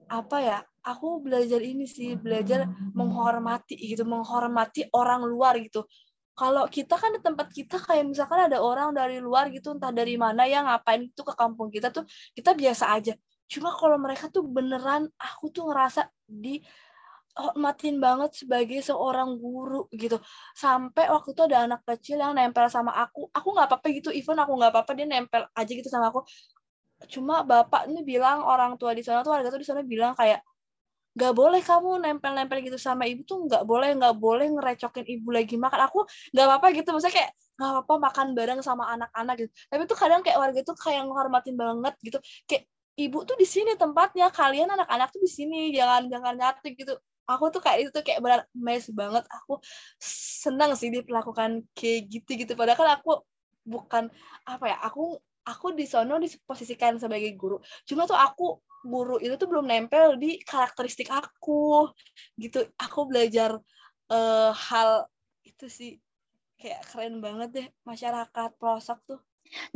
apa 0.10 0.38
ya 0.42 0.58
aku 0.86 1.26
belajar 1.26 1.60
ini 1.66 1.90
sih 1.90 2.14
belajar 2.14 2.70
menghormati 2.94 3.74
gitu 3.74 4.06
menghormati 4.06 4.86
orang 4.94 5.26
luar 5.26 5.58
gitu. 5.58 5.84
Kalau 6.36 6.68
kita 6.68 7.00
kan 7.00 7.16
di 7.16 7.24
tempat 7.24 7.48
kita 7.50 7.80
kayak 7.80 8.06
misalkan 8.12 8.52
ada 8.52 8.60
orang 8.60 8.92
dari 8.92 9.24
luar 9.24 9.48
gitu 9.50 9.72
entah 9.74 9.90
dari 9.90 10.20
mana 10.20 10.44
yang 10.46 10.68
ngapain 10.68 11.08
itu 11.08 11.22
ke 11.24 11.34
kampung 11.34 11.72
kita 11.72 11.90
tuh 11.90 12.04
kita 12.36 12.54
biasa 12.54 12.92
aja. 12.92 13.14
Cuma 13.48 13.72
kalau 13.74 13.96
mereka 13.98 14.28
tuh 14.30 14.44
beneran 14.46 15.08
aku 15.16 15.50
tuh 15.50 15.72
ngerasa 15.72 16.12
di 16.28 16.60
hormatin 17.36 18.00
banget 18.00 18.32
sebagai 18.36 18.80
seorang 18.80 19.36
guru 19.40 19.88
gitu. 19.92 20.20
Sampai 20.56 21.08
waktu 21.12 21.36
itu 21.36 21.42
ada 21.48 21.68
anak 21.68 21.82
kecil 21.88 22.20
yang 22.20 22.36
nempel 22.36 22.68
sama 22.72 22.96
aku 22.96 23.32
aku 23.32 23.48
nggak 23.56 23.68
apa-apa 23.72 23.88
gitu 23.96 24.10
even 24.12 24.40
aku 24.40 24.56
nggak 24.56 24.72
apa-apa 24.72 24.92
dia 24.96 25.08
nempel 25.08 25.44
aja 25.52 25.72
gitu 25.72 25.88
sama 25.92 26.12
aku 26.12 26.24
cuma 27.14 27.46
bapak 27.46 27.90
ini 27.90 28.02
bilang 28.02 28.44
orang 28.44 28.78
tua 28.80 28.92
di 28.98 29.04
sana 29.06 29.22
tuh 29.26 29.32
warga 29.36 29.50
tuh 29.54 29.62
di 29.62 29.68
sana 29.68 29.82
bilang 29.86 30.14
kayak 30.18 30.42
nggak 31.16 31.32
boleh 31.32 31.62
kamu 31.64 32.04
nempel-nempel 32.04 32.60
gitu 32.60 32.76
sama 32.76 33.08
ibu 33.08 33.24
tuh 33.24 33.48
nggak 33.48 33.64
boleh 33.64 33.96
nggak 33.96 34.16
boleh 34.20 34.52
ngerecokin 34.52 35.06
ibu 35.08 35.32
lagi 35.32 35.56
makan. 35.56 35.88
Aku 35.88 36.04
nggak 36.36 36.46
apa-apa 36.48 36.68
gitu 36.76 36.92
maksudnya 36.92 37.16
kayak 37.16 37.32
nggak 37.56 37.72
apa-apa 37.72 37.94
makan 38.12 38.28
bareng 38.36 38.60
sama 38.60 38.84
anak-anak 38.94 39.36
gitu. 39.48 39.52
Tapi 39.72 39.82
tuh 39.88 39.98
kadang 39.98 40.22
kayak 40.28 40.38
warga 40.44 40.60
tuh 40.68 40.76
kayak 40.76 41.02
menghormatin 41.08 41.56
banget 41.56 41.94
gitu. 42.04 42.20
Kayak 42.44 42.64
ibu 43.00 43.18
tuh 43.24 43.36
di 43.40 43.48
sini 43.48 43.72
tempatnya 43.80 44.28
kalian 44.28 44.68
anak-anak 44.76 45.08
tuh 45.16 45.22
di 45.24 45.32
sini 45.32 45.72
jangan 45.72 46.12
jangan 46.12 46.34
nyatu 46.36 46.68
gitu. 46.76 46.94
Aku 47.26 47.50
tuh 47.50 47.62
kayak 47.64 47.78
itu 47.88 47.90
tuh 47.96 48.04
kayak 48.04 48.20
benar 48.20 48.42
mes 48.52 48.86
banget. 48.92 49.24
Aku 49.40 49.64
senang 50.44 50.76
sih 50.76 50.92
diperlakukan 50.92 51.64
kayak 51.72 52.00
gitu 52.12 52.32
gitu 52.44 52.54
padahal 52.60 52.76
kan 52.76 52.90
aku 53.00 53.24
bukan 53.66 54.04
apa 54.46 54.66
ya 54.70 54.78
aku 54.84 55.18
aku 55.46 55.78
di 55.78 55.86
sono 55.86 56.18
diposisikan 56.18 56.98
sebagai 56.98 57.32
guru. 57.38 57.62
Cuma 57.86 58.10
tuh 58.10 58.18
aku 58.18 58.60
guru 58.86 59.18
itu 59.22 59.38
tuh 59.38 59.50
belum 59.50 59.66
nempel 59.66 60.18
di 60.18 60.42
karakteristik 60.42 61.10
aku 61.14 61.90
gitu. 62.38 62.66
Aku 62.82 63.06
belajar 63.06 63.58
uh, 64.10 64.52
hal 64.52 65.06
itu 65.46 65.70
sih 65.70 65.92
kayak 66.58 66.82
keren 66.90 67.22
banget 67.22 67.50
deh 67.54 67.68
masyarakat 67.86 68.50
pelosok 68.58 69.00
tuh. 69.06 69.22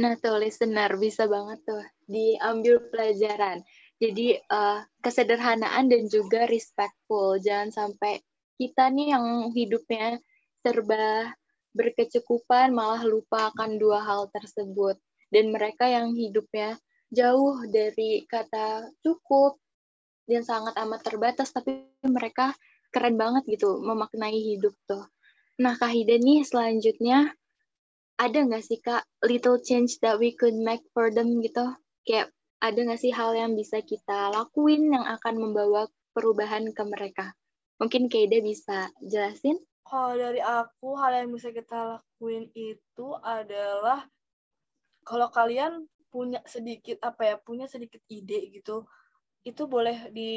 Nah 0.02 0.18
tuh 0.18 0.42
listener 0.42 0.98
bisa 0.98 1.30
banget 1.30 1.62
tuh 1.62 1.84
diambil 2.10 2.82
pelajaran. 2.90 3.62
Jadi 4.02 4.42
uh, 4.50 4.82
kesederhanaan 5.06 5.92
dan 5.92 6.10
juga 6.10 6.50
respectful. 6.50 7.38
Jangan 7.38 7.70
sampai 7.70 8.24
kita 8.58 8.90
nih 8.90 9.14
yang 9.14 9.54
hidupnya 9.54 10.18
serba 10.66 11.32
berkecukupan 11.72 12.74
malah 12.74 13.06
lupa 13.06 13.54
akan 13.54 13.78
dua 13.78 14.02
hal 14.02 14.28
tersebut 14.34 14.98
dan 15.30 15.54
mereka 15.54 15.86
yang 15.90 16.14
hidupnya 16.14 16.78
jauh 17.10 17.66
dari 17.66 18.26
kata 18.30 18.94
cukup 19.02 19.58
dan 20.30 20.46
sangat 20.46 20.78
amat 20.78 21.02
terbatas 21.02 21.50
tapi 21.50 21.90
mereka 22.06 22.54
keren 22.94 23.18
banget 23.18 23.46
gitu 23.50 23.82
memaknai 23.82 24.38
hidup 24.38 24.74
tuh. 24.86 25.10
Nah 25.62 25.78
Kak 25.78 25.90
Hida 25.90 26.22
nih 26.22 26.46
selanjutnya 26.46 27.34
ada 28.20 28.38
nggak 28.46 28.64
sih 28.66 28.78
Kak 28.82 29.06
little 29.26 29.58
change 29.62 29.98
that 30.06 30.22
we 30.22 30.34
could 30.38 30.54
make 30.54 30.86
for 30.94 31.10
them 31.10 31.42
gitu? 31.42 31.74
Kayak 32.06 32.30
ada 32.60 32.78
nggak 32.78 33.02
sih 33.02 33.14
hal 33.16 33.34
yang 33.34 33.58
bisa 33.58 33.82
kita 33.82 34.30
lakuin 34.36 34.92
yang 34.92 35.06
akan 35.08 35.36
membawa 35.40 35.88
perubahan 36.14 36.70
ke 36.76 36.84
mereka? 36.86 37.34
Mungkin 37.80 38.12
Kak 38.12 38.20
Hida 38.28 38.40
bisa 38.44 38.92
jelasin? 39.02 39.58
Kalau 39.90 40.14
dari 40.14 40.38
aku, 40.38 40.94
hal 41.02 41.26
yang 41.26 41.34
bisa 41.34 41.50
kita 41.50 41.98
lakuin 41.98 42.46
itu 42.54 43.08
adalah 43.26 44.06
kalau 45.10 45.28
kalian 45.34 45.90
punya 46.14 46.42
sedikit 46.46 47.02
apa 47.02 47.22
ya 47.26 47.36
punya 47.42 47.66
sedikit 47.66 48.02
ide 48.10 48.54
gitu 48.54 48.86
itu 49.48 49.64
boleh 49.72 50.12
di 50.12 50.32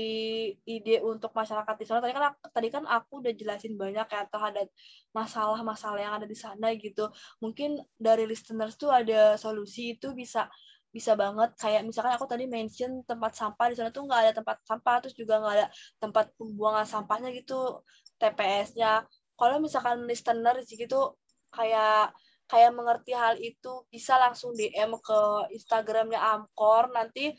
ide 0.63 1.03
untuk 1.03 1.35
masyarakat 1.35 1.75
di 1.75 1.85
sana. 1.85 2.01
Tadi 2.01 2.15
kan 2.15 2.33
tadi 2.55 2.69
kan 2.71 2.85
aku 2.87 3.21
udah 3.21 3.33
jelasin 3.35 3.75
banyak 3.75 4.07
ya 4.07 4.23
terhadap 4.31 4.67
masalah-masalah 5.11 6.01
yang 6.01 6.15
ada 6.17 6.25
di 6.25 6.39
sana 6.39 6.71
gitu. 6.79 7.11
Mungkin 7.43 7.83
dari 7.99 8.25
listeners 8.31 8.79
tuh 8.79 8.95
ada 8.95 9.35
solusi 9.37 9.99
itu 9.99 10.15
bisa 10.15 10.47
bisa 10.95 11.19
banget. 11.19 11.51
Kayak 11.59 11.83
misalkan 11.83 12.15
aku 12.15 12.27
tadi 12.31 12.47
mention 12.47 13.03
tempat 13.03 13.35
sampah 13.35 13.67
di 13.69 13.77
sana 13.77 13.91
tuh 13.91 14.07
nggak 14.07 14.21
ada 14.23 14.33
tempat 14.39 14.57
sampah 14.63 14.97
terus 15.03 15.15
juga 15.19 15.35
nggak 15.43 15.55
ada 15.59 15.67
tempat 15.99 16.25
pembuangan 16.39 16.87
sampahnya 16.87 17.29
gitu 17.35 17.83
TPS-nya 18.23 19.03
kalau 19.35 19.59
misalkan 19.59 20.07
listener 20.07 20.63
gitu 20.63 21.19
kayak 21.51 22.15
kayak 22.53 22.77
mengerti 22.77 23.17
hal 23.17 23.41
itu 23.41 23.89
bisa 23.89 24.21
langsung 24.21 24.53
DM 24.53 24.93
ke 25.01 25.21
Instagramnya 25.57 26.21
Amkor. 26.21 26.93
Nanti 26.93 27.33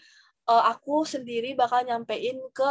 uh, 0.50 0.63
aku 0.74 1.05
sendiri 1.05 1.53
bakal 1.53 1.86
nyampein 1.86 2.41
ke 2.50 2.70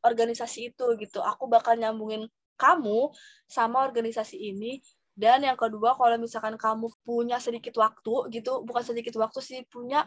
organisasi 0.00 0.72
itu 0.72 0.96
gitu. 0.96 1.20
Aku 1.20 1.44
bakal 1.44 1.76
nyambungin 1.76 2.24
kamu 2.56 3.12
sama 3.44 3.84
organisasi 3.84 4.40
ini. 4.40 4.80
Dan 5.12 5.44
yang 5.44 5.60
kedua 5.60 5.92
kalau 5.92 6.16
misalkan 6.16 6.56
kamu 6.56 6.88
punya 7.04 7.36
sedikit 7.36 7.76
waktu 7.80 8.32
gitu 8.32 8.64
bukan 8.64 8.84
sedikit 8.84 9.16
waktu 9.16 9.40
sih 9.40 9.60
punya 9.68 10.04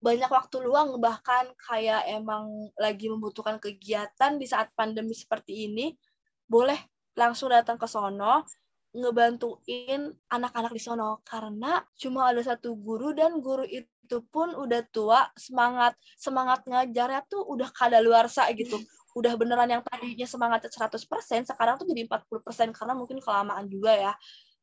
banyak 0.00 0.28
waktu 0.32 0.64
luang 0.64 0.96
bahkan 1.00 1.48
kayak 1.60 2.08
emang 2.08 2.68
lagi 2.76 3.08
membutuhkan 3.08 3.56
kegiatan 3.60 4.36
di 4.36 4.44
saat 4.48 4.72
pandemi 4.72 5.12
seperti 5.12 5.68
ini 5.68 5.96
boleh 6.44 6.76
langsung 7.16 7.52
datang 7.52 7.76
ke 7.76 7.84
sono 7.84 8.44
ngebantuin 8.90 10.10
anak-anak 10.26 10.72
di 10.74 10.82
sono 10.82 11.22
karena 11.22 11.78
cuma 11.94 12.34
ada 12.34 12.42
satu 12.42 12.74
guru 12.74 13.14
dan 13.14 13.38
guru 13.38 13.62
itu 13.62 14.18
pun 14.26 14.50
udah 14.58 14.82
tua 14.90 15.30
semangat 15.38 15.94
semangat 16.18 16.66
ngajarnya 16.66 17.22
tuh 17.30 17.46
udah 17.46 17.70
kada 17.70 18.02
luar 18.02 18.26
sa 18.26 18.50
gitu. 18.50 18.82
Udah 19.14 19.34
beneran 19.38 19.70
yang 19.70 19.82
tadinya 19.82 20.26
semangatnya 20.26 20.70
100% 20.70 21.46
sekarang 21.46 21.78
tuh 21.78 21.86
jadi 21.86 22.06
40% 22.06 22.70
karena 22.74 22.94
mungkin 22.98 23.18
kelamaan 23.22 23.66
juga 23.70 23.94
ya. 23.94 24.12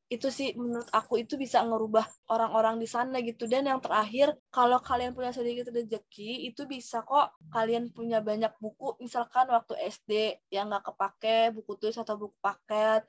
Itu 0.08 0.32
sih 0.32 0.56
menurut 0.56 0.88
aku 0.92 1.20
itu 1.20 1.36
bisa 1.36 1.64
ngerubah 1.64 2.08
orang-orang 2.32 2.80
di 2.80 2.88
sana 2.88 3.20
gitu. 3.24 3.48
Dan 3.48 3.68
yang 3.72 3.80
terakhir 3.84 4.36
kalau 4.52 4.80
kalian 4.80 5.12
punya 5.16 5.32
sedikit 5.36 5.72
rezeki 5.72 6.52
itu 6.52 6.64
bisa 6.68 7.04
kok 7.04 7.36
kalian 7.52 7.92
punya 7.92 8.20
banyak 8.24 8.52
buku. 8.60 9.00
Misalkan 9.04 9.52
waktu 9.52 9.76
SD 9.88 10.12
yang 10.52 10.72
nggak 10.72 10.96
kepake 10.96 11.56
buku 11.56 11.72
tulis 11.80 11.96
atau 12.00 12.16
buku 12.20 12.36
paket 12.40 13.04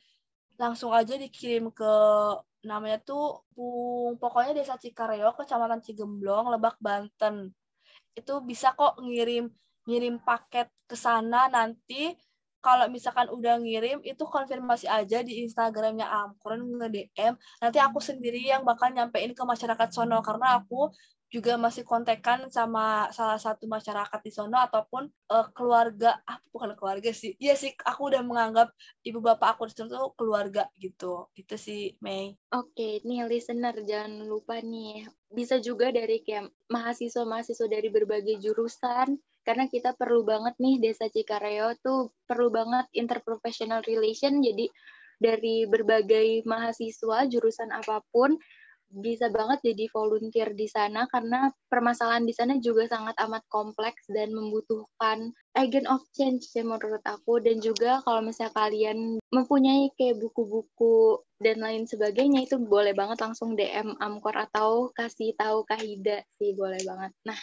langsung 0.59 0.91
aja 0.91 1.15
dikirim 1.15 1.71
ke 1.71 1.93
namanya 2.67 2.99
tuh 3.01 3.47
pokoknya 4.19 4.59
desa 4.59 4.75
Cikareo 4.75 5.31
kecamatan 5.39 5.79
Cigemblong 5.81 6.51
Lebak 6.51 6.77
Banten. 6.83 7.55
Itu 8.19 8.43
bisa 8.43 8.75
kok 8.75 8.99
ngirim 8.99 9.47
ngirim 9.87 10.21
paket 10.21 10.69
ke 10.85 10.99
sana 10.99 11.47
nanti. 11.49 12.19
Kalau 12.59 12.91
misalkan 12.91 13.31
udah 13.31 13.63
ngirim 13.63 14.03
itu 14.03 14.27
konfirmasi 14.27 14.91
aja 14.91 15.23
di 15.23 15.47
Instagramnya 15.47 16.11
Amkuran 16.11 16.67
nge-DM 16.67 17.39
nanti 17.63 17.79
aku 17.79 18.03
sendiri 18.03 18.43
yang 18.43 18.67
bakal 18.67 18.91
nyampein 18.91 19.31
ke 19.31 19.43
masyarakat 19.47 19.89
sono 19.95 20.19
karena 20.27 20.59
aku 20.59 20.91
juga 21.29 21.61
masih 21.61 21.85
kontekan 21.85 22.49
sama 22.49 23.13
salah 23.13 23.37
satu 23.37 23.69
masyarakat 23.69 24.21
di 24.25 24.33
sono 24.33 24.57
ataupun 24.57 25.13
uh, 25.29 25.47
keluarga 25.53 26.17
ah 26.25 26.41
bukan 26.49 26.73
keluarga 26.73 27.13
sih. 27.13 27.37
Iya 27.37 27.53
sih 27.53 27.77
aku 27.85 28.09
udah 28.09 28.25
menganggap 28.25 28.73
ibu 29.05 29.21
bapak 29.21 29.57
aku 29.57 29.69
di 29.69 29.77
tuh 29.77 30.17
keluarga 30.17 30.73
gitu. 30.81 31.29
Itu 31.37 31.61
sih 31.61 32.01
Mei. 32.01 32.33
Oke 32.57 32.73
okay, 32.73 32.93
nih 33.05 33.29
listener 33.29 33.77
jangan 33.85 34.25
lupa 34.25 34.65
nih. 34.65 35.05
Bisa 35.29 35.61
juga 35.61 35.93
dari 35.93 36.25
kayak 36.25 36.49
mahasiswa-mahasiswa 36.73 37.69
dari 37.69 37.93
berbagai 37.93 38.41
jurusan 38.41 39.21
karena 39.45 39.69
kita 39.69 39.93
perlu 39.97 40.25
banget 40.25 40.57
nih 40.57 40.81
Desa 40.81 41.13
Cikareo 41.13 41.77
tuh 41.85 42.17
perlu 42.25 42.49
banget 42.49 42.89
interprofessional 42.97 43.85
relation. 43.85 44.41
Jadi 44.41 44.73
dari 45.21 45.69
berbagai 45.69 46.47
mahasiswa 46.49 47.29
jurusan 47.29 47.69
apa 47.75 48.01
pun 48.15 48.39
bisa 48.89 49.29
banget 49.29 49.61
jadi 49.73 49.85
volunteer 49.93 50.57
di 50.57 50.65
sana 50.65 51.05
karena 51.13 51.53
permasalahan 51.69 52.25
di 52.25 52.33
sana 52.33 52.57
juga 52.57 52.89
sangat 52.89 53.13
amat 53.21 53.45
kompleks 53.53 54.09
dan 54.09 54.33
membutuhkan 54.33 55.37
agent 55.53 55.85
of 55.93 56.01
change 56.17 56.49
ya 56.57 56.65
menurut 56.65 57.05
aku 57.05 57.37
dan 57.45 57.61
juga 57.61 58.01
kalau 58.09 58.25
misalnya 58.25 58.57
kalian 58.57 59.21
mempunyai 59.29 59.93
kayak 60.01 60.17
buku-buku 60.17 61.21
dan 61.37 61.61
lain 61.61 61.85
sebagainya 61.85 62.49
itu 62.49 62.57
boleh 62.57 62.97
banget 62.97 63.21
langsung 63.21 63.53
DM 63.55 64.01
Amkor 64.01 64.35
atau 64.35 64.89
kasih 64.97 65.37
tahu 65.37 65.69
Kahida 65.69 66.25
sih 66.41 66.57
boleh 66.57 66.81
banget. 66.83 67.13
Nah, 67.29 67.39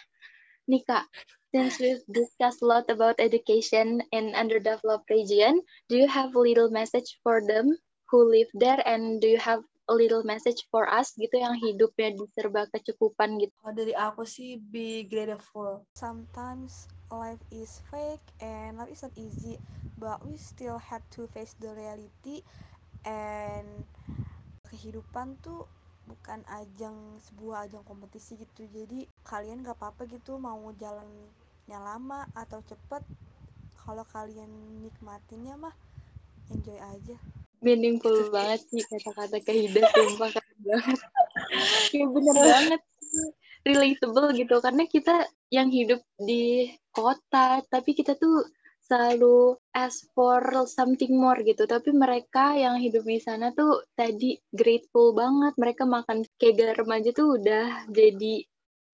nih 0.66 0.82
Kak, 0.84 1.06
since 1.54 1.78
we've 1.78 2.04
discussed 2.10 2.60
a 2.60 2.68
lot 2.68 2.90
about 2.90 3.22
education 3.22 4.02
in 4.12 4.34
underdeveloped 4.34 5.08
region, 5.14 5.62
do 5.88 5.96
you 5.96 6.10
have 6.10 6.34
little 6.34 6.74
message 6.74 7.22
for 7.22 7.40
them 7.46 7.78
who 8.10 8.26
live 8.26 8.50
there 8.58 8.82
and 8.84 9.22
do 9.22 9.30
you 9.30 9.40
have 9.40 9.62
a 9.86 9.94
little 9.94 10.26
message 10.26 10.66
for 10.74 10.90
us 10.90 11.14
gitu 11.16 11.38
yang 11.38 11.54
hidupnya 11.58 12.14
di 12.14 12.26
serba 12.34 12.66
kecukupan 12.70 13.38
gitu? 13.38 13.54
Oh, 13.62 13.74
dari 13.74 13.94
aku 13.94 14.26
sih 14.26 14.58
be 14.58 15.06
grateful. 15.06 15.86
Sometimes 15.94 16.90
life 17.14 17.42
is 17.54 17.82
fake 17.90 18.26
and 18.42 18.82
life 18.82 18.90
isn't 18.90 19.14
easy, 19.16 19.62
but 19.98 20.22
we 20.26 20.36
still 20.42 20.82
have 20.82 21.06
to 21.14 21.30
face 21.30 21.54
the 21.62 21.70
reality 21.72 22.42
and 23.06 23.86
kehidupan 24.66 25.38
tuh 25.40 25.70
bukan 26.06 26.42
ajang 26.50 27.18
sebuah 27.18 27.66
ajang 27.66 27.82
kompetisi 27.82 28.38
gitu 28.38 28.70
jadi 28.70 29.10
kalian 29.26 29.66
gak 29.66 29.78
apa-apa 29.82 30.06
gitu 30.06 30.38
mau 30.38 30.70
jalan 30.78 31.06
yang 31.66 31.82
lama 31.82 32.30
atau 32.38 32.62
cepet 32.62 33.02
kalau 33.74 34.06
kalian 34.06 34.50
nikmatinnya 34.86 35.58
mah 35.58 35.74
enjoy 36.54 36.78
aja 36.78 37.18
meaningful 37.66 38.30
banget 38.30 38.62
sih 38.70 38.86
kata-kata 38.86 39.42
kehidupan 39.42 39.90
sumpah 39.90 40.30
keren 40.30 40.60
banget 40.62 41.00
ya 41.98 42.06
bener 42.06 42.36
banget 42.38 42.82
relatable 43.66 44.30
gitu 44.38 44.56
karena 44.62 44.84
kita 44.86 45.26
yang 45.50 45.74
hidup 45.74 46.06
di 46.22 46.70
kota 46.94 47.66
tapi 47.66 47.98
kita 47.98 48.14
tuh 48.14 48.46
selalu 48.86 49.58
ask 49.74 50.06
for 50.14 50.46
something 50.70 51.18
more 51.18 51.42
gitu 51.42 51.66
tapi 51.66 51.90
mereka 51.90 52.54
yang 52.54 52.78
hidup 52.78 53.02
di 53.02 53.18
sana 53.18 53.50
tuh 53.58 53.82
tadi 53.98 54.38
grateful 54.54 55.18
banget 55.18 55.58
mereka 55.58 55.90
makan 55.90 56.22
kayak 56.38 56.62
garam 56.62 56.90
aja 56.94 57.10
tuh 57.10 57.42
udah 57.42 57.90
jadi 57.90 58.46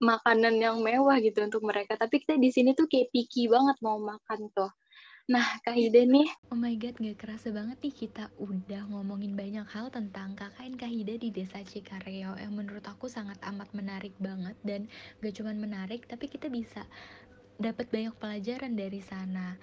makanan 0.02 0.58
yang 0.58 0.82
mewah 0.82 1.22
gitu 1.22 1.46
untuk 1.46 1.62
mereka. 1.62 1.94
Tapi 1.96 2.26
kita 2.26 2.36
di 2.42 2.50
sini 2.50 2.74
tuh 2.74 2.90
kayak 2.90 3.14
picky 3.14 3.46
banget 3.48 3.78
mau 3.86 4.02
makan 4.02 4.50
tuh. 4.52 4.74
Nah, 5.34 5.48
Kak 5.64 5.76
Hida 5.80 6.02
nih. 6.14 6.28
Oh 6.52 6.60
my 6.60 6.76
God, 6.82 6.96
gak 7.00 7.18
kerasa 7.22 7.48
banget 7.58 7.78
nih 7.80 7.96
kita 8.04 8.24
udah 8.36 8.82
ngomongin 8.92 9.34
banyak 9.42 9.64
hal 9.76 9.88
tentang 9.98 10.30
KKN 10.40 10.76
Kak 10.82 10.92
Hida 10.92 11.16
di 11.24 11.30
Desa 11.38 11.60
Cikareo 11.64 12.36
yang 12.44 12.54
menurut 12.60 12.84
aku 12.94 13.08
sangat 13.08 13.40
amat 13.50 13.70
menarik 13.80 14.14
banget 14.28 14.56
dan 14.70 14.82
gak 15.24 15.34
cuman 15.40 15.58
menarik, 15.66 16.02
tapi 16.12 16.26
kita 16.28 16.48
bisa 16.52 16.84
dapat 17.56 17.88
banyak 17.96 18.16
pelajaran 18.20 18.74
dari 18.76 19.00
sana. 19.00 19.56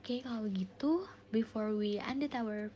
Oke, 0.00 0.24
kalau 0.26 0.48
gitu, 0.50 1.06
before 1.30 1.76
we 1.78 2.00
ended 2.02 2.32
our 2.34 2.74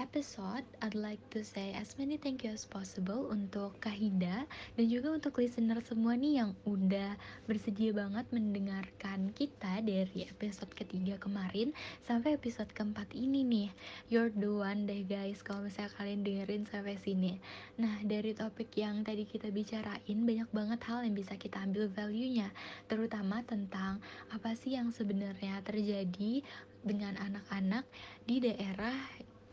episode, 0.00 0.64
I'd 0.80 0.96
like 0.96 1.20
to 1.36 1.44
say 1.44 1.76
as 1.76 1.98
many 2.00 2.16
thank 2.16 2.46
you 2.46 2.52
as 2.54 2.64
possible 2.64 3.28
untuk 3.28 3.76
Kahida 3.82 4.48
dan 4.48 4.86
juga 4.88 5.12
untuk 5.12 5.36
listener 5.36 5.82
semua 5.84 6.16
nih 6.16 6.40
yang 6.40 6.50
udah 6.64 7.18
bersedia 7.44 7.92
banget 7.92 8.24
mendengarkan 8.32 9.34
kita 9.36 9.84
dari 9.84 10.24
episode 10.24 10.72
ketiga 10.72 11.20
kemarin 11.20 11.76
sampai 12.06 12.38
episode 12.38 12.70
keempat 12.72 13.10
ini 13.12 13.44
nih. 13.44 13.68
You're 14.08 14.32
the 14.32 14.52
one 14.52 14.88
deh 14.88 15.04
guys 15.04 15.44
kalau 15.44 15.66
misalnya 15.66 15.92
kalian 16.00 16.24
dengerin 16.24 16.64
sampai 16.70 16.96
sini. 17.00 17.36
Nah, 17.76 18.00
dari 18.06 18.32
topik 18.32 18.72
yang 18.78 19.04
tadi 19.04 19.28
kita 19.28 19.52
bicarain 19.52 20.18
banyak 20.24 20.48
banget 20.54 20.80
hal 20.88 21.04
yang 21.04 21.16
bisa 21.16 21.36
kita 21.36 21.60
ambil 21.60 21.90
value-nya, 21.92 22.48
terutama 22.88 23.44
tentang 23.44 24.00
apa 24.32 24.56
sih 24.56 24.78
yang 24.78 24.94
sebenarnya 24.94 25.60
terjadi 25.66 26.40
dengan 26.82 27.14
anak-anak 27.18 27.86
di 28.26 28.42
daerah 28.42 28.94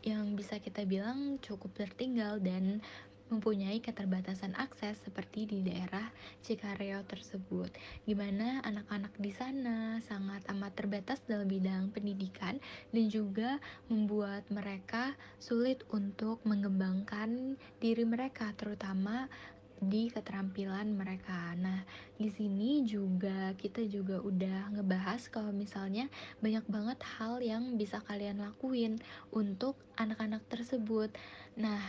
yang 0.04 0.32
bisa 0.36 0.56
kita 0.60 0.88
bilang 0.88 1.36
cukup 1.44 1.76
tertinggal 1.76 2.40
dan 2.40 2.80
mempunyai 3.30 3.78
keterbatasan 3.78 4.58
akses 4.58 4.98
seperti 5.06 5.46
di 5.46 5.62
daerah 5.62 6.10
Cikareo 6.42 7.06
tersebut. 7.06 7.70
Gimana 8.02 8.58
anak-anak 8.66 9.14
di 9.22 9.30
sana 9.30 10.02
sangat 10.02 10.42
amat 10.50 10.74
terbatas 10.74 11.22
dalam 11.30 11.46
bidang 11.46 11.94
pendidikan 11.94 12.58
dan 12.90 13.04
juga 13.06 13.62
membuat 13.86 14.42
mereka 14.50 15.14
sulit 15.38 15.86
untuk 15.94 16.42
mengembangkan 16.42 17.54
diri 17.78 18.02
mereka 18.02 18.50
terutama 18.58 19.30
di 19.80 20.12
keterampilan 20.12 20.92
mereka. 20.92 21.56
Nah, 21.56 21.80
di 22.20 22.28
sini 22.28 22.84
juga 22.84 23.56
kita 23.56 23.80
juga 23.88 24.20
udah 24.20 24.76
ngebahas 24.76 25.26
kalau 25.32 25.50
misalnya 25.50 26.06
banyak 26.44 26.64
banget 26.68 27.00
hal 27.16 27.40
yang 27.40 27.80
bisa 27.80 28.04
kalian 28.04 28.44
lakuin 28.44 29.00
untuk 29.32 29.80
anak-anak 29.96 30.44
tersebut. 30.52 31.08
Nah, 31.56 31.80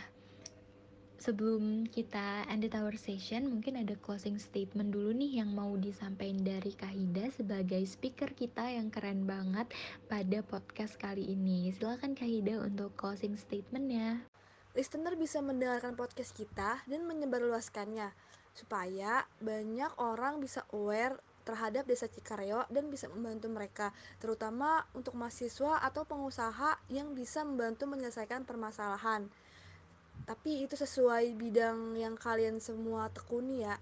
sebelum 1.22 1.86
kita 1.86 2.48
end 2.50 2.66
our 2.74 2.96
session, 2.98 3.46
mungkin 3.46 3.78
ada 3.78 3.94
closing 4.00 4.40
statement 4.40 4.90
dulu 4.90 5.14
nih 5.14 5.44
yang 5.44 5.54
mau 5.54 5.76
disampaikan 5.78 6.42
dari 6.42 6.74
Kahida 6.74 7.30
sebagai 7.30 7.84
speaker 7.86 8.32
kita 8.34 8.72
yang 8.72 8.90
keren 8.90 9.28
banget 9.28 9.70
pada 10.10 10.42
podcast 10.42 10.98
kali 10.98 11.30
ini. 11.30 11.70
Silakan 11.76 12.18
Kahida 12.18 12.58
untuk 12.64 12.96
closing 12.98 13.38
statementnya 13.38 14.31
listener 14.72 15.14
bisa 15.20 15.44
mendengarkan 15.44 15.92
podcast 15.92 16.32
kita 16.32 16.80
dan 16.88 17.04
menyebarluaskannya 17.04 18.08
supaya 18.52 19.24
banyak 19.40 19.92
orang 20.00 20.40
bisa 20.40 20.64
aware 20.72 21.16
terhadap 21.42 21.84
desa 21.90 22.06
Cikareo 22.06 22.64
dan 22.70 22.86
bisa 22.86 23.10
membantu 23.10 23.50
mereka, 23.50 23.90
terutama 24.22 24.86
untuk 24.94 25.18
mahasiswa 25.18 25.82
atau 25.82 26.06
pengusaha 26.06 26.78
yang 26.86 27.18
bisa 27.18 27.42
membantu 27.42 27.90
menyelesaikan 27.90 28.46
permasalahan. 28.46 29.26
Tapi 30.22 30.62
itu 30.62 30.78
sesuai 30.78 31.34
bidang 31.34 31.98
yang 31.98 32.14
kalian 32.14 32.62
semua 32.62 33.10
tekuni 33.10 33.66
ya. 33.66 33.74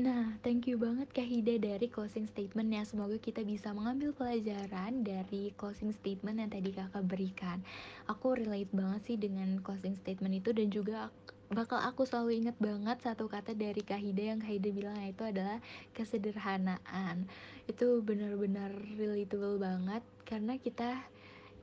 Nah, 0.00 0.32
thank 0.40 0.64
you 0.64 0.80
banget 0.80 1.12
Kak 1.12 1.28
Hida 1.28 1.60
dari 1.60 1.84
closing 1.92 2.24
statementnya. 2.24 2.88
Semoga 2.88 3.20
kita 3.20 3.44
bisa 3.44 3.68
mengambil 3.76 4.16
pelajaran 4.16 5.04
dari 5.04 5.52
closing 5.60 5.92
statement 5.92 6.40
yang 6.40 6.48
tadi 6.48 6.72
kakak 6.72 7.04
berikan. 7.04 7.60
Aku 8.08 8.32
relate 8.32 8.72
banget 8.72 9.04
sih 9.04 9.20
dengan 9.20 9.60
closing 9.60 9.92
statement 10.00 10.40
itu 10.40 10.56
dan 10.56 10.72
juga 10.72 11.12
bakal 11.52 11.84
aku 11.84 12.08
selalu 12.08 12.40
ingat 12.40 12.56
banget 12.56 12.96
satu 13.04 13.28
kata 13.28 13.52
dari 13.52 13.84
Kak 13.84 14.00
Hida 14.00 14.32
yang 14.32 14.40
Kak 14.40 14.48
Hida 14.48 14.70
bilang 14.72 14.96
itu 15.04 15.20
adalah 15.20 15.60
kesederhanaan. 15.92 17.28
Itu 17.68 18.00
benar-benar 18.00 18.72
relatable 18.96 19.60
banget 19.60 20.00
karena 20.24 20.56
kita 20.56 20.96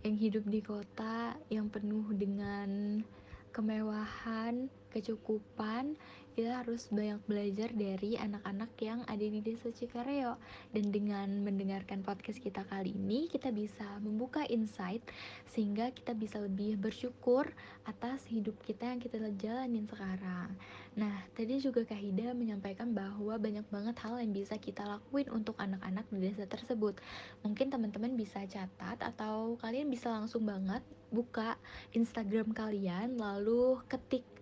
yang 0.05 0.13
hidup 0.13 0.45
di 0.45 0.61
kota 0.61 1.33
yang 1.49 1.73
penuh 1.73 2.05
dengan 2.13 3.01
kemewahan, 3.49 4.69
kecukupan, 4.93 5.97
kita 6.37 6.61
harus 6.61 6.85
banyak 6.93 7.17
belajar 7.25 7.73
dari 7.73 8.13
anak-anak 8.13 8.69
yang 8.77 9.01
ada 9.09 9.25
di 9.25 9.41
desa 9.41 9.73
Cikareo. 9.73 10.37
Dan 10.69 10.93
dengan 10.93 11.25
mendengarkan 11.41 12.05
podcast 12.05 12.37
kita 12.37 12.61
kali 12.69 12.93
ini 12.93 13.25
kita 13.25 13.49
bisa 13.49 13.97
membuka 14.05 14.45
insight 14.45 15.01
sehingga 15.49 15.89
kita 15.89 16.13
bisa 16.13 16.37
lebih 16.37 16.77
bersyukur 16.77 17.49
atas 17.89 18.29
hidup 18.29 18.53
kita 18.61 18.85
yang 18.85 19.01
kita 19.01 19.17
jalanin 19.41 19.89
sekarang. 19.89 20.53
Nah 20.93 21.25
tadi 21.33 21.57
juga 21.57 21.81
Kak 21.81 21.97
Hida 21.97 22.37
menyampaikan 22.37 22.93
bahwa 22.93 23.33
banyak 23.41 23.65
banget 23.73 23.97
hal 24.05 24.21
yang 24.21 24.29
bisa 24.29 24.61
kita 24.61 24.85
lakuin 24.85 25.33
untuk 25.33 25.57
anak-anak 25.57 26.05
di 26.13 26.21
desa 26.21 26.45
tersebut. 26.45 27.01
Mungkin 27.41 27.73
teman-teman 27.73 28.13
bisa 28.13 28.45
catat 28.45 29.01
atau 29.01 29.57
kalian 29.57 29.89
bisa 29.89 30.13
langsung 30.13 30.45
banget 30.45 30.85
buka 31.09 31.57
Instagram 31.97 32.53
kalian 32.53 33.17
lalu 33.17 33.81
ketik 33.89 34.36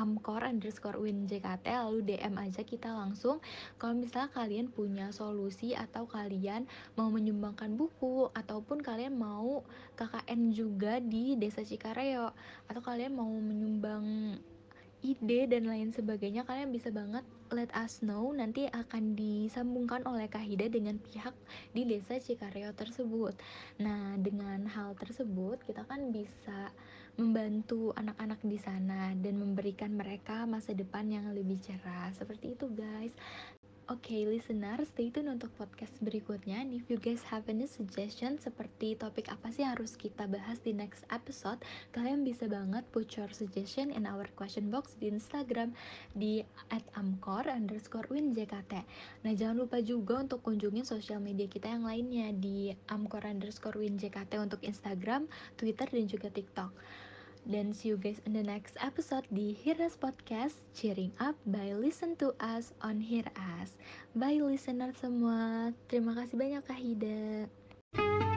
amkor 0.00 0.40
underscore 0.40 0.96
winjkt 0.96 1.68
lalu 1.68 2.00
DM 2.00 2.34
aja 2.40 2.64
kita 2.64 2.88
langsung. 2.88 3.44
Kalau 3.76 3.92
misalnya 3.92 4.32
kalian 4.32 4.72
punya 4.72 5.12
solusi 5.12 5.76
atau 5.76 6.08
kalian 6.08 6.64
mau 6.96 7.12
menyumbangkan 7.12 7.76
buku 7.76 8.32
ataupun 8.32 8.80
kalian 8.80 9.20
mau 9.20 9.60
KKN 10.00 10.40
juga 10.56 10.96
di 11.04 11.36
desa 11.36 11.60
Cikareo 11.60 12.32
atau 12.72 12.80
kalian 12.80 13.12
mau 13.12 13.28
menyumbang 13.28 14.40
ide 15.00 15.48
dan 15.48 15.64
lain 15.64 15.96
sebagainya 15.96 16.44
kalian 16.44 16.72
bisa 16.72 16.92
banget 16.92 17.24
let 17.52 17.68
us 17.76 18.00
know. 18.04 18.30
Nanti 18.32 18.68
akan 18.68 19.16
disambungkan 19.16 20.04
oleh 20.06 20.28
Kahida 20.28 20.68
dengan 20.68 20.96
pihak 21.00 21.34
di 21.76 21.84
desa 21.84 22.16
Cikareo 22.16 22.72
tersebut. 22.76 23.36
Nah 23.82 24.16
dengan 24.20 24.64
hal 24.70 24.96
tersebut 24.96 25.60
kita 25.64 25.84
kan 25.84 26.12
bisa 26.14 26.72
membantu 27.20 27.92
anak-anak 28.00 28.40
di 28.40 28.56
sana 28.56 29.12
dan 29.20 29.36
memberikan 29.36 29.92
mereka 29.92 30.48
masa 30.48 30.72
depan 30.72 31.04
yang 31.12 31.28
lebih 31.36 31.60
cerah. 31.60 32.08
Seperti 32.16 32.56
itu, 32.56 32.72
guys. 32.72 33.12
Oke, 33.90 34.14
okay, 34.14 34.22
listener, 34.22 34.78
stay 34.86 35.10
tune 35.10 35.26
untuk 35.34 35.50
podcast 35.58 35.90
berikutnya. 35.98 36.62
And 36.62 36.70
if 36.70 36.86
you 36.86 36.94
guys 36.94 37.26
have 37.26 37.50
any 37.50 37.66
suggestion 37.66 38.38
seperti 38.38 38.94
topik 38.94 39.26
apa 39.26 39.50
sih 39.50 39.66
harus 39.66 39.98
kita 39.98 40.30
bahas 40.30 40.62
di 40.62 40.70
next 40.70 41.02
episode, 41.10 41.58
kalian 41.90 42.22
bisa 42.22 42.46
banget 42.46 42.86
put 42.94 43.10
your 43.18 43.26
suggestion 43.34 43.90
in 43.90 44.06
our 44.06 44.30
question 44.38 44.70
box 44.70 44.94
di 45.02 45.10
Instagram 45.10 45.74
di 46.14 46.46
@amkor 46.94 47.50
underscore 47.50 48.06
winjkt. 48.14 48.86
Nah, 49.26 49.32
jangan 49.34 49.58
lupa 49.58 49.82
juga 49.82 50.22
untuk 50.22 50.46
kunjungin 50.46 50.86
sosial 50.86 51.18
media 51.18 51.50
kita 51.50 51.66
yang 51.66 51.82
lainnya 51.82 52.30
di 52.30 52.70
amkor 52.94 53.26
underscore 53.26 53.74
winjkt 53.74 54.38
untuk 54.38 54.62
Instagram, 54.62 55.26
Twitter, 55.58 55.90
dan 55.90 56.06
juga 56.06 56.30
TikTok. 56.30 56.70
Dan 57.48 57.72
see 57.72 57.92
you 57.92 57.98
guys 57.98 58.20
in 58.24 58.36
the 58.36 58.44
next 58.44 58.76
episode 58.80 59.24
di 59.32 59.56
Hear 59.56 59.80
Us 59.80 59.96
Podcast 59.96 60.60
Cheering 60.76 61.12
Up 61.18 61.36
by 61.48 61.72
Listen 61.72 62.16
to 62.20 62.36
Us 62.40 62.76
on 62.84 63.00
Hear 63.00 63.26
Us. 63.34 63.76
Bye 64.12 64.40
listener 64.40 64.92
semua. 64.96 65.72
Terima 65.88 66.12
kasih 66.16 66.36
banyak 66.36 66.62
Kak 66.64 66.80
Hida 66.80 68.29